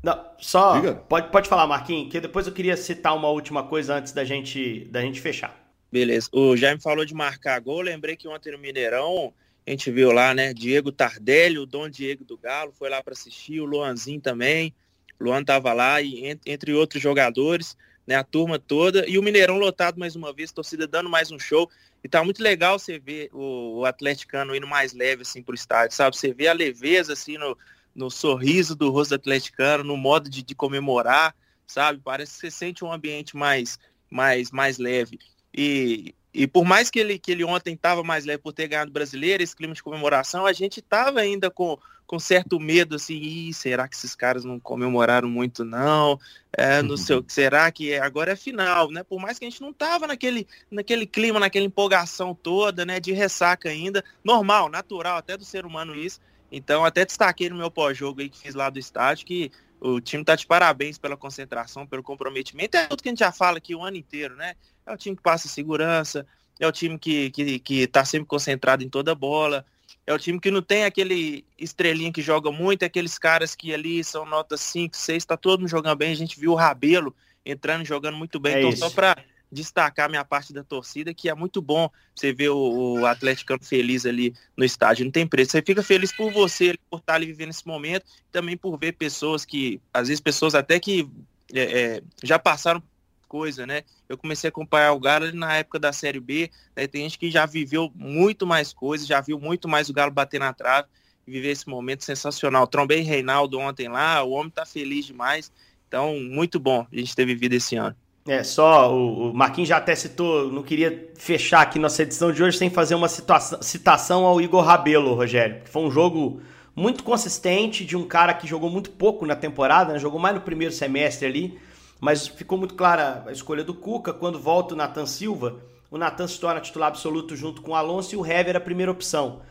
não, 0.03 0.25
só 0.39 0.81
pode, 1.07 1.29
pode 1.29 1.47
falar, 1.47 1.67
Marquinhos, 1.67 2.11
que 2.11 2.19
depois 2.19 2.47
eu 2.47 2.53
queria 2.53 2.75
citar 2.75 3.15
uma 3.15 3.29
última 3.29 3.63
coisa 3.63 3.95
antes 3.95 4.11
da 4.11 4.23
gente, 4.23 4.85
da 4.85 5.01
gente 5.01 5.21
fechar. 5.21 5.55
Beleza. 5.91 6.29
O 6.31 6.55
Jaime 6.55 6.81
falou 6.81 7.05
de 7.05 7.13
marcar 7.13 7.59
gol. 7.59 7.79
Eu 7.79 7.85
lembrei 7.85 8.15
que 8.15 8.27
ontem 8.27 8.51
no 8.51 8.57
Mineirão 8.57 9.33
a 9.67 9.69
gente 9.69 9.91
viu 9.91 10.11
lá, 10.11 10.33
né? 10.33 10.53
Diego 10.53 10.91
Tardelli, 10.91 11.59
o 11.59 11.65
Dom 11.65 11.87
Diego 11.87 12.23
do 12.23 12.37
Galo, 12.37 12.71
foi 12.71 12.89
lá 12.89 13.03
para 13.03 13.13
assistir, 13.13 13.59
o 13.59 13.65
Luanzinho 13.65 14.21
também. 14.21 14.73
O 15.19 15.25
Luan 15.25 15.43
tava 15.43 15.71
lá, 15.73 16.01
e 16.01 16.39
entre 16.45 16.73
outros 16.73 17.01
jogadores, 17.01 17.77
né? 18.07 18.15
A 18.15 18.23
turma 18.23 18.57
toda. 18.57 19.07
E 19.07 19.19
o 19.19 19.23
Mineirão 19.23 19.57
lotado 19.57 19.99
mais 19.99 20.15
uma 20.15 20.33
vez, 20.33 20.51
torcida 20.51 20.87
dando 20.87 21.09
mais 21.09 21.29
um 21.29 21.37
show. 21.37 21.69
E 22.03 22.09
tá 22.09 22.23
muito 22.23 22.41
legal 22.41 22.79
você 22.79 22.97
ver 22.97 23.29
o, 23.31 23.79
o 23.79 23.85
atleticano 23.85 24.55
indo 24.55 24.65
mais 24.65 24.93
leve, 24.93 25.21
assim, 25.21 25.43
pro 25.43 25.53
estádio, 25.53 25.95
sabe? 25.95 26.17
Você 26.17 26.33
vê 26.33 26.47
a 26.47 26.53
leveza, 26.53 27.13
assim, 27.13 27.37
no, 27.37 27.55
no 27.95 28.10
sorriso 28.10 28.75
do 28.75 28.89
rosto 28.89 29.12
do 29.12 29.15
atleticano, 29.15 29.84
no 29.84 29.97
modo 29.97 30.30
de, 30.30 30.41
de 30.43 30.56
comemorar, 30.56 31.36
sabe? 31.67 31.99
Parece 32.04 32.34
que 32.34 32.39
você 32.39 32.51
sente 32.51 32.84
um 32.84 32.91
ambiente 32.91 33.36
mais, 33.36 33.77
mais, 34.10 34.51
mais 34.51 34.77
leve. 34.77 35.19
E, 35.54 36.15
e 36.34 36.47
por 36.47 36.63
mais 36.63 36.89
que 36.89 36.99
ele, 36.99 37.19
que 37.19 37.32
ele 37.32 37.43
ontem 37.43 37.73
estava 37.73 38.04
mais 38.04 38.25
leve 38.25 38.41
por 38.41 38.54
ter 38.54 38.67
ganhado 38.67 38.89
o 38.89 38.93
brasileiro, 38.93 39.43
esse 39.43 39.56
clima 39.56 39.73
de 39.73 39.84
comemoração, 39.84 40.45
a 40.45 40.54
gente 40.54 40.80
estava 40.80 41.19
ainda 41.19 41.49
com, 41.49 41.77
com 42.12 42.19
certo 42.19 42.60
medo, 42.60 42.95
assim, 42.95 43.51
será 43.54 43.88
que 43.88 43.95
esses 43.95 44.15
caras 44.15 44.43
não 44.43 44.60
comemoraram 44.60 45.30
muito, 45.30 45.63
não? 45.63 46.19
É, 46.51 46.82
não 46.82 46.97
sei 46.97 47.15
o 47.15 47.23
que, 47.23 47.32
será 47.32 47.71
que 47.71 47.91
é, 47.91 47.99
agora 47.99 48.34
é 48.34 48.36
final, 48.36 48.91
né? 48.91 49.04
Por 49.04 49.17
mais 49.19 49.39
que 49.39 49.45
a 49.45 49.49
gente 49.49 49.62
não 49.62 49.71
tava 49.71 50.08
naquele, 50.08 50.45
naquele 50.69 51.06
clima, 51.06 51.39
naquela 51.39 51.65
empolgação 51.65 52.36
toda, 52.36 52.86
né? 52.86 52.99
De 52.99 53.13
ressaca 53.13 53.69
ainda, 53.69 54.04
normal, 54.23 54.67
natural, 54.67 55.17
até 55.17 55.38
do 55.38 55.45
ser 55.45 55.65
humano 55.65 55.95
isso. 55.95 56.19
Então, 56.51 56.83
até 56.83 57.05
destaquei 57.05 57.49
no 57.49 57.55
meu 57.55 57.71
pós-jogo 57.71 58.21
aí 58.21 58.29
que 58.29 58.37
fiz 58.37 58.53
lá 58.53 58.69
do 58.69 58.77
estádio, 58.77 59.25
que 59.25 59.51
o 59.79 60.01
time 60.01 60.23
tá 60.23 60.35
de 60.35 60.45
parabéns 60.45 60.97
pela 60.97 61.15
concentração, 61.15 61.87
pelo 61.87 62.03
comprometimento. 62.03 62.77
É 62.77 62.87
tudo 62.87 63.01
que 63.01 63.09
a 63.09 63.11
gente 63.11 63.19
já 63.19 63.31
fala 63.31 63.57
aqui 63.57 63.73
o 63.73 63.83
ano 63.83 63.97
inteiro, 63.97 64.35
né? 64.35 64.55
É 64.85 64.93
o 64.93 64.97
time 64.97 65.15
que 65.15 65.23
passa 65.23 65.47
segurança, 65.47 66.27
é 66.59 66.67
o 66.67 66.71
time 66.71 66.99
que, 66.99 67.31
que, 67.31 67.59
que 67.59 67.87
tá 67.87 68.03
sempre 68.03 68.27
concentrado 68.27 68.83
em 68.83 68.89
toda 68.89 69.13
a 69.13 69.15
bola, 69.15 69.65
é 70.05 70.13
o 70.13 70.19
time 70.19 70.39
que 70.39 70.51
não 70.51 70.61
tem 70.61 70.83
aquele 70.83 71.45
estrelinha 71.57 72.11
que 72.11 72.21
joga 72.21 72.51
muito, 72.51 72.83
é 72.83 72.85
aqueles 72.85 73.17
caras 73.17 73.55
que 73.55 73.73
ali 73.73 74.03
são 74.03 74.25
nota 74.25 74.57
5, 74.57 74.95
6, 74.95 75.25
tá 75.25 75.37
todo 75.37 75.61
mundo 75.61 75.69
jogando 75.69 75.97
bem. 75.97 76.11
A 76.11 76.15
gente 76.15 76.39
viu 76.39 76.51
o 76.51 76.55
Rabelo 76.55 77.15
entrando 77.45 77.85
jogando 77.85 78.17
muito 78.17 78.39
bem. 78.39 78.55
É 78.55 78.59
então, 78.59 78.69
isso. 78.69 78.79
só 78.79 78.89
para 78.89 79.17
destacar 79.51 80.09
minha 80.09 80.23
parte 80.23 80.53
da 80.53 80.63
torcida, 80.63 81.13
que 81.13 81.29
é 81.29 81.35
muito 81.35 81.61
bom 81.61 81.89
você 82.15 82.31
ver 82.31 82.49
o, 82.49 83.01
o 83.01 83.61
feliz 83.61 84.05
ali 84.05 84.33
no 84.55 84.63
estádio, 84.63 85.03
não 85.03 85.11
tem 85.11 85.27
preço. 85.27 85.51
Você 85.51 85.61
fica 85.61 85.83
feliz 85.83 86.11
por 86.15 86.31
você, 86.31 86.77
por 86.89 86.99
estar 86.99 87.15
ali 87.15 87.25
vivendo 87.25 87.49
esse 87.49 87.67
momento, 87.67 88.05
também 88.31 88.55
por 88.55 88.77
ver 88.77 88.93
pessoas 88.93 89.43
que, 89.43 89.81
às 89.93 90.07
vezes 90.07 90.21
pessoas 90.21 90.55
até 90.55 90.79
que 90.79 91.09
é, 91.53 91.61
é, 91.61 92.03
já 92.23 92.39
passaram 92.39 92.81
coisa, 93.27 93.65
né? 93.65 93.83
Eu 94.09 94.17
comecei 94.17 94.47
a 94.47 94.51
acompanhar 94.51 94.91
o 94.91 94.99
Galo 94.99 95.31
na 95.33 95.55
época 95.55 95.79
da 95.79 95.93
Série 95.93 96.19
B, 96.19 96.51
né? 96.75 96.85
tem 96.85 97.03
gente 97.03 97.17
que 97.17 97.31
já 97.31 97.45
viveu 97.45 97.89
muito 97.95 98.45
mais 98.45 98.73
coisas, 98.73 99.07
já 99.07 99.21
viu 99.21 99.39
muito 99.39 99.69
mais 99.69 99.89
o 99.89 99.93
Galo 99.93 100.11
bater 100.11 100.39
na 100.39 100.51
trave 100.51 100.89
e 101.25 101.31
viver 101.31 101.51
esse 101.51 101.67
momento 101.67 102.03
sensacional. 102.03 102.67
Trombei 102.67 102.99
Reinaldo 103.01 103.57
ontem 103.57 103.87
lá, 103.87 104.21
o 104.21 104.31
homem 104.31 104.49
tá 104.49 104.65
feliz 104.65 105.05
demais, 105.05 105.49
então 105.87 106.19
muito 106.19 106.59
bom 106.59 106.85
a 106.91 106.95
gente 106.95 107.15
ter 107.15 107.25
vivido 107.25 107.53
esse 107.53 107.77
ano. 107.77 107.95
É, 108.27 108.43
só 108.43 108.95
o, 108.95 109.34
Marquinhos 109.34 109.69
já 109.69 109.77
até 109.77 109.95
citou, 109.95 110.51
não 110.51 110.62
queria 110.62 111.12
fechar 111.15 111.62
aqui 111.62 111.79
nossa 111.79 112.03
edição 112.03 112.31
de 112.31 112.43
hoje 112.43 112.57
sem 112.57 112.69
fazer 112.69 112.93
uma 112.93 113.07
situação, 113.07 113.62
citação 113.62 114.25
ao 114.25 114.39
Igor 114.39 114.63
Rabelo, 114.63 115.15
Rogério. 115.15 115.62
Foi 115.65 115.81
um 115.81 115.89
jogo 115.89 116.39
muito 116.75 117.03
consistente 117.03 117.84
de 117.84 117.97
um 117.97 118.07
cara 118.07 118.34
que 118.34 118.47
jogou 118.47 118.69
muito 118.69 118.91
pouco 118.91 119.25
na 119.25 119.36
temporada, 119.36 119.93
né? 119.93 119.99
jogou 119.99 120.19
mais 120.19 120.36
no 120.36 120.41
primeiro 120.41 120.73
semestre 120.73 121.27
ali, 121.27 121.60
mas 121.99 122.27
ficou 122.27 122.57
muito 122.57 122.75
clara 122.75 123.23
a 123.27 123.31
escolha 123.31 123.63
do 123.63 123.73
Cuca. 123.73 124.13
Quando 124.13 124.39
volta 124.39 124.75
o 124.75 124.77
Nathan 124.77 125.05
Silva, 125.07 125.60
o 125.89 125.97
Nathan 125.97 126.27
se 126.27 126.39
torna 126.39 126.62
titular 126.62 126.89
absoluto 126.89 127.36
junto 127.36 127.62
com 127.62 127.71
o 127.71 127.75
Alonso 127.75 128.13
e 128.13 128.17
o 128.17 128.25
Hever 128.25 128.55
a 128.55 128.62
primeira 128.62 128.91
opção. 128.91 129.41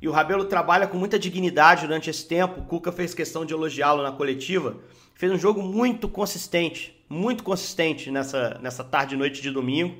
E 0.00 0.08
o 0.08 0.12
Rabelo 0.12 0.44
trabalha 0.44 0.86
com 0.86 0.96
muita 0.96 1.18
dignidade 1.18 1.86
durante 1.86 2.08
esse 2.08 2.26
tempo. 2.26 2.60
O 2.60 2.64
Cuca 2.64 2.90
fez 2.90 3.12
questão 3.12 3.44
de 3.44 3.52
elogiá-lo 3.52 4.02
na 4.02 4.12
coletiva. 4.12 4.76
Fez 5.14 5.30
um 5.30 5.38
jogo 5.38 5.62
muito 5.62 6.08
consistente, 6.08 6.98
muito 7.10 7.42
consistente 7.42 8.08
nessa, 8.08 8.60
nessa 8.62 8.84
tarde 8.84 9.16
e 9.16 9.18
noite 9.18 9.42
de 9.42 9.50
domingo, 9.50 9.96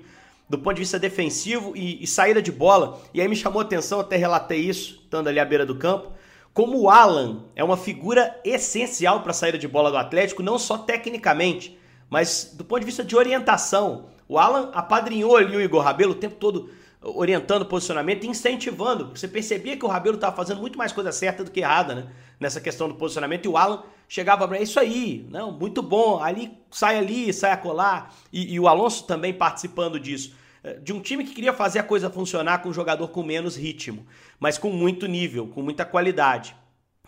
do 0.48 0.56
ponto 0.56 0.74
de 0.74 0.80
vista 0.80 0.96
defensivo 0.96 1.76
e, 1.76 2.02
e 2.02 2.06
saída 2.06 2.40
de 2.40 2.52
bola. 2.52 3.00
E 3.12 3.20
aí 3.20 3.26
me 3.26 3.34
chamou 3.34 3.60
a 3.60 3.64
atenção, 3.64 3.98
até 3.98 4.16
relatei 4.16 4.60
isso, 4.60 5.00
estando 5.02 5.26
ali 5.28 5.40
à 5.40 5.44
beira 5.44 5.66
do 5.66 5.74
campo, 5.74 6.12
como 6.54 6.80
o 6.80 6.88
Alan 6.88 7.44
é 7.56 7.64
uma 7.64 7.76
figura 7.76 8.38
essencial 8.44 9.20
para 9.22 9.32
a 9.32 9.34
saída 9.34 9.58
de 9.58 9.66
bola 9.66 9.90
do 9.90 9.96
Atlético, 9.96 10.42
não 10.42 10.58
só 10.58 10.78
tecnicamente, 10.78 11.76
mas 12.08 12.52
do 12.54 12.64
ponto 12.64 12.80
de 12.80 12.86
vista 12.86 13.02
de 13.02 13.16
orientação. 13.16 14.06
O 14.28 14.38
Alan 14.38 14.70
apadrinhou 14.72 15.36
ali 15.36 15.56
o 15.56 15.60
Igor 15.60 15.82
Rabelo 15.82 16.12
o 16.12 16.16
tempo 16.16 16.36
todo 16.36 16.70
orientando 17.02 17.62
o 17.62 17.66
posicionamento 17.66 18.26
incentivando. 18.26 19.10
Você 19.16 19.26
percebia 19.26 19.76
que 19.76 19.84
o 19.84 19.88
Rabelo 19.88 20.16
estava 20.16 20.36
fazendo 20.36 20.60
muito 20.60 20.78
mais 20.78 20.92
coisa 20.92 21.10
certa 21.12 21.42
do 21.42 21.50
que 21.50 21.60
errada, 21.60 21.94
né? 21.94 22.06
Nessa 22.38 22.60
questão 22.60 22.88
do 22.88 22.94
posicionamento. 22.94 23.46
E 23.46 23.48
o 23.48 23.56
Alan 23.56 23.82
chegava 24.08 24.46
para 24.46 24.60
isso 24.60 24.78
aí, 24.78 25.26
não, 25.30 25.50
muito 25.52 25.82
bom. 25.82 26.22
Ali 26.22 26.52
sai 26.70 26.98
ali, 26.98 27.32
sai 27.32 27.52
a 27.52 27.56
colar. 27.56 28.14
E, 28.32 28.54
e, 28.54 28.60
o 28.60 28.68
Alonso 28.68 29.06
também 29.06 29.32
participando 29.32 29.98
disso. 29.98 30.34
Eh, 30.62 30.74
de 30.74 30.92
um 30.92 31.00
time 31.00 31.24
que 31.24 31.32
queria 31.32 31.52
fazer 31.52 31.78
a 31.78 31.82
coisa 31.82 32.10
funcionar 32.10 32.58
com 32.58 32.68
um 32.68 32.72
jogador 32.72 33.08
com 33.08 33.22
menos 33.22 33.56
ritmo, 33.56 34.06
mas 34.38 34.58
com 34.58 34.70
muito 34.70 35.06
nível, 35.06 35.46
com 35.48 35.62
muita 35.62 35.84
qualidade. 35.84 36.54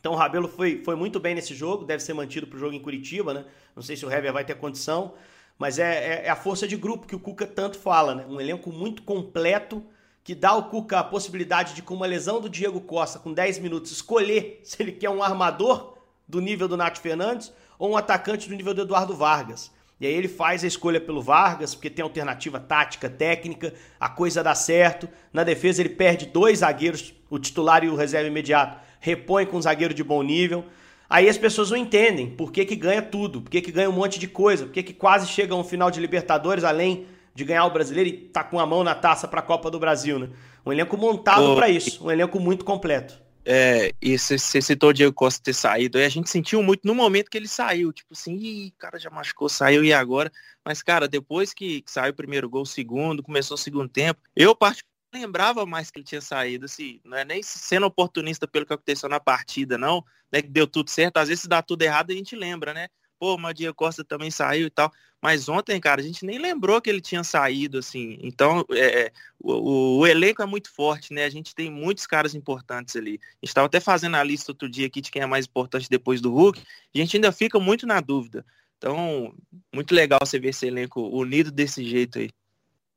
Então 0.00 0.12
o 0.12 0.16
Rabelo 0.16 0.48
foi, 0.48 0.82
foi 0.84 0.96
muito 0.96 1.20
bem 1.20 1.34
nesse 1.34 1.54
jogo, 1.54 1.84
deve 1.84 2.02
ser 2.02 2.12
mantido 2.12 2.46
para 2.46 2.56
o 2.56 2.58
jogo 2.58 2.74
em 2.74 2.80
Curitiba, 2.80 3.32
né? 3.32 3.44
Não 3.74 3.82
sei 3.82 3.96
se 3.96 4.04
o 4.04 4.10
Hever 4.10 4.32
vai 4.32 4.44
ter 4.44 4.56
condição, 4.56 5.14
mas 5.58 5.78
é, 5.78 6.22
é, 6.22 6.26
é, 6.26 6.30
a 6.30 6.36
força 6.36 6.66
de 6.66 6.76
grupo 6.76 7.06
que 7.06 7.14
o 7.14 7.20
Cuca 7.20 7.46
tanto 7.46 7.78
fala, 7.78 8.14
né? 8.14 8.26
Um 8.28 8.40
elenco 8.40 8.72
muito 8.72 9.02
completo 9.02 9.84
que 10.24 10.34
dá 10.34 10.50
ao 10.50 10.68
Cuca 10.68 10.98
a 10.98 11.04
possibilidade 11.04 11.74
de, 11.74 11.82
com 11.82 11.94
uma 11.94 12.06
lesão 12.06 12.40
do 12.40 12.48
Diego 12.48 12.80
Costa, 12.80 13.18
com 13.18 13.32
10 13.32 13.58
minutos, 13.58 13.90
escolher 13.90 14.60
se 14.64 14.82
ele 14.82 14.92
quer 14.92 15.10
um 15.10 15.22
armador 15.22 15.98
do 16.28 16.40
nível 16.40 16.68
do 16.68 16.76
Nath 16.76 16.98
Fernandes 16.98 17.52
ou 17.78 17.90
um 17.90 17.96
atacante 17.96 18.48
do 18.48 18.54
nível 18.54 18.74
do 18.74 18.82
Eduardo 18.82 19.14
Vargas. 19.14 19.70
E 20.02 20.06
aí 20.06 20.14
ele 20.14 20.26
faz 20.26 20.64
a 20.64 20.66
escolha 20.66 21.00
pelo 21.00 21.22
Vargas, 21.22 21.76
porque 21.76 21.88
tem 21.88 22.02
alternativa 22.02 22.58
tática, 22.58 23.08
técnica, 23.08 23.72
a 24.00 24.08
coisa 24.08 24.42
dá 24.42 24.52
certo. 24.52 25.08
Na 25.32 25.44
defesa 25.44 25.80
ele 25.80 25.90
perde 25.90 26.26
dois 26.26 26.58
zagueiros, 26.58 27.14
o 27.30 27.38
titular 27.38 27.84
e 27.84 27.88
o 27.88 27.94
reserva 27.94 28.26
imediato, 28.26 28.80
repõe 28.98 29.46
com 29.46 29.58
um 29.58 29.62
zagueiro 29.62 29.94
de 29.94 30.02
bom 30.02 30.20
nível. 30.20 30.64
Aí 31.12 31.28
as 31.28 31.36
pessoas 31.36 31.68
não 31.68 31.76
entendem 31.76 32.30
por 32.30 32.50
que, 32.50 32.64
que 32.64 32.74
ganha 32.74 33.02
tudo, 33.02 33.42
por 33.42 33.50
que, 33.50 33.60
que 33.60 33.70
ganha 33.70 33.90
um 33.90 33.92
monte 33.92 34.18
de 34.18 34.26
coisa, 34.26 34.64
por 34.64 34.72
que, 34.72 34.82
que 34.82 34.94
quase 34.94 35.28
chega 35.28 35.52
a 35.52 35.56
um 35.58 35.62
final 35.62 35.90
de 35.90 36.00
Libertadores, 36.00 36.64
além 36.64 37.06
de 37.34 37.44
ganhar 37.44 37.66
o 37.66 37.70
brasileiro 37.70 38.08
e 38.08 38.12
tá 38.12 38.42
com 38.42 38.58
a 38.58 38.64
mão 38.64 38.82
na 38.82 38.94
taça 38.94 39.28
para 39.28 39.40
a 39.40 39.42
Copa 39.42 39.70
do 39.70 39.78
Brasil, 39.78 40.18
né? 40.18 40.30
Um 40.64 40.72
elenco 40.72 40.96
montado 40.96 41.54
para 41.54 41.68
isso, 41.68 42.02
um 42.02 42.10
elenco 42.10 42.40
muito 42.40 42.64
completo. 42.64 43.20
É, 43.44 43.92
e 44.00 44.18
você 44.18 44.38
citou 44.38 44.88
o 44.88 44.92
Diego 44.94 45.12
Costa 45.12 45.42
ter 45.44 45.52
saído, 45.52 45.98
e 45.98 46.04
a 46.04 46.08
gente 46.08 46.30
sentiu 46.30 46.62
muito 46.62 46.86
no 46.86 46.94
momento 46.94 47.30
que 47.30 47.36
ele 47.36 47.48
saiu, 47.48 47.92
tipo 47.92 48.14
assim, 48.14 48.34
Ih, 48.36 48.72
cara 48.78 48.98
já 48.98 49.10
machucou, 49.10 49.50
saiu 49.50 49.84
e 49.84 49.92
agora? 49.92 50.32
Mas, 50.64 50.82
cara, 50.82 51.06
depois 51.06 51.52
que 51.52 51.84
saiu 51.84 52.12
o 52.12 52.16
primeiro 52.16 52.48
gol, 52.48 52.62
o 52.62 52.66
segundo, 52.66 53.22
começou 53.22 53.56
o 53.56 53.58
segundo 53.58 53.88
tempo, 53.88 54.18
eu 54.34 54.56
particularmente 54.56 54.91
lembrava 55.12 55.66
mais 55.66 55.90
que 55.90 55.98
ele 55.98 56.06
tinha 56.06 56.20
saído, 56.20 56.64
assim, 56.64 57.00
não 57.04 57.16
é 57.16 57.24
nem 57.24 57.42
sendo 57.42 57.86
oportunista 57.86 58.48
pelo 58.48 58.66
que 58.66 58.72
aconteceu 58.72 59.08
na 59.08 59.20
partida, 59.20 59.76
não, 59.76 60.04
né, 60.30 60.42
que 60.42 60.48
deu 60.48 60.66
tudo 60.66 60.90
certo, 60.90 61.18
às 61.18 61.28
vezes 61.28 61.46
dá 61.46 61.62
tudo 61.62 61.82
errado 61.82 62.10
a 62.10 62.14
gente 62.14 62.34
lembra, 62.34 62.72
né? 62.72 62.88
Pô, 63.18 63.36
o 63.36 63.52
Diego 63.52 63.74
Costa 63.74 64.02
também 64.02 64.32
saiu 64.32 64.66
e 64.66 64.70
tal. 64.70 64.90
Mas 65.22 65.48
ontem, 65.48 65.80
cara, 65.80 66.00
a 66.00 66.04
gente 66.04 66.26
nem 66.26 66.40
lembrou 66.40 66.82
que 66.82 66.90
ele 66.90 67.00
tinha 67.00 67.22
saído, 67.22 67.78
assim. 67.78 68.18
Então, 68.20 68.64
é, 68.72 69.02
é 69.02 69.12
o, 69.38 70.00
o, 70.00 70.06
elenco 70.08 70.42
é 70.42 70.46
muito 70.46 70.68
forte, 70.68 71.14
né? 71.14 71.24
A 71.24 71.30
gente 71.30 71.54
tem 71.54 71.70
muitos 71.70 72.04
caras 72.04 72.34
importantes 72.34 72.96
ali. 72.96 73.20
A 73.22 73.36
gente 73.36 73.50
estava 73.50 73.66
até 73.68 73.78
fazendo 73.78 74.16
a 74.16 74.24
lista 74.24 74.50
outro 74.50 74.68
dia 74.68 74.88
aqui 74.88 75.00
de 75.00 75.12
quem 75.12 75.22
é 75.22 75.26
mais 75.26 75.46
importante 75.46 75.88
depois 75.88 76.20
do 76.20 76.32
Hulk. 76.32 76.60
A 76.92 76.98
gente 76.98 77.16
ainda 77.16 77.30
fica 77.30 77.60
muito 77.60 77.86
na 77.86 78.00
dúvida. 78.00 78.44
Então, 78.76 79.32
muito 79.72 79.94
legal 79.94 80.18
você 80.20 80.40
ver 80.40 80.48
esse 80.48 80.66
elenco 80.66 81.00
unido 81.16 81.52
desse 81.52 81.84
jeito 81.84 82.18
aí. 82.18 82.30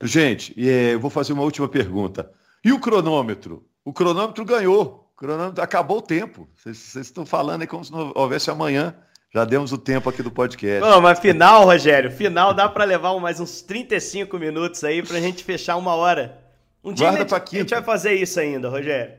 Gente, 0.01 0.53
é, 0.57 0.93
eu 0.93 0.99
vou 0.99 1.09
fazer 1.09 1.33
uma 1.33 1.43
última 1.43 1.67
pergunta. 1.67 2.29
E 2.63 2.71
o 2.71 2.79
cronômetro? 2.79 3.65
O 3.83 3.93
cronômetro 3.93 4.43
ganhou. 4.43 5.09
O 5.13 5.17
cronômetro 5.17 5.63
acabou 5.63 5.99
o 5.99 6.01
tempo. 6.01 6.49
Vocês 6.55 6.95
estão 6.95 7.25
falando 7.25 7.61
aí 7.61 7.67
como 7.67 7.85
se 7.85 7.91
não 7.91 8.11
houvesse 8.15 8.49
amanhã. 8.51 8.95
Já 9.33 9.43
demos 9.43 9.71
o 9.73 9.77
tempo 9.77 10.09
aqui 10.09 10.23
do 10.23 10.31
podcast. 10.31 10.79
Não, 10.79 11.01
mas 11.01 11.19
final, 11.19 11.65
Rogério, 11.65 12.09
final 12.09 12.53
dá 12.53 12.69
para 12.69 12.85
levar 12.85 13.13
mais 13.19 13.39
uns 13.39 13.61
35 13.61 14.37
minutos 14.39 14.83
aí 14.83 15.03
pra 15.03 15.19
gente 15.19 15.43
fechar 15.43 15.75
uma 15.75 15.93
hora. 15.93 16.41
Um 16.83 16.93
dia 16.93 17.09
Guarda 17.09 17.35
a, 17.35 17.39
gente, 17.39 17.55
a 17.55 17.59
gente 17.59 17.69
vai 17.69 17.83
fazer 17.83 18.13
isso 18.13 18.39
ainda, 18.39 18.69
Rogério. 18.69 19.13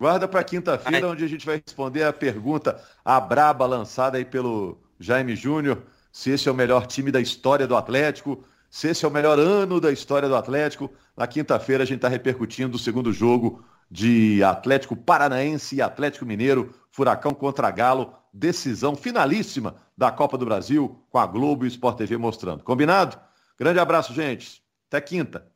Guarda 0.00 0.28
para 0.28 0.44
quinta-feira, 0.44 1.08
onde 1.08 1.24
a 1.24 1.28
gente 1.28 1.44
vai 1.44 1.60
responder 1.64 2.04
a 2.04 2.12
pergunta, 2.12 2.80
a 3.04 3.20
braba 3.20 3.66
lançada 3.66 4.16
aí 4.16 4.24
pelo 4.24 4.78
Jaime 4.98 5.34
Júnior, 5.34 5.82
se 6.12 6.30
esse 6.30 6.48
é 6.48 6.52
o 6.52 6.54
melhor 6.54 6.86
time 6.86 7.10
da 7.10 7.20
história 7.20 7.66
do 7.66 7.76
Atlético, 7.76 8.42
se 8.70 8.88
esse 8.88 9.04
é 9.04 9.08
o 9.08 9.10
melhor 9.10 9.38
ano 9.38 9.80
da 9.80 9.90
história 9.90 10.28
do 10.28 10.36
Atlético. 10.36 10.90
Na 11.16 11.26
quinta-feira 11.26 11.82
a 11.82 11.86
gente 11.86 11.96
está 11.96 12.08
repercutindo 12.08 12.76
o 12.76 12.78
segundo 12.78 13.12
jogo 13.12 13.64
de 13.90 14.42
Atlético 14.42 14.94
Paranaense 14.94 15.76
e 15.76 15.82
Atlético 15.82 16.26
Mineiro, 16.26 16.74
Furacão 16.90 17.32
contra 17.32 17.70
Galo, 17.70 18.12
decisão 18.32 18.94
finalíssima 18.94 19.76
da 19.96 20.10
Copa 20.10 20.36
do 20.36 20.44
Brasil, 20.44 21.02
com 21.10 21.18
a 21.18 21.26
Globo 21.26 21.64
e 21.64 21.68
o 21.68 21.68
Sport 21.68 21.96
TV 21.96 22.16
mostrando. 22.16 22.62
Combinado? 22.62 23.18
Grande 23.58 23.78
abraço, 23.78 24.12
gente. 24.12 24.62
Até 24.88 25.00
quinta. 25.00 25.46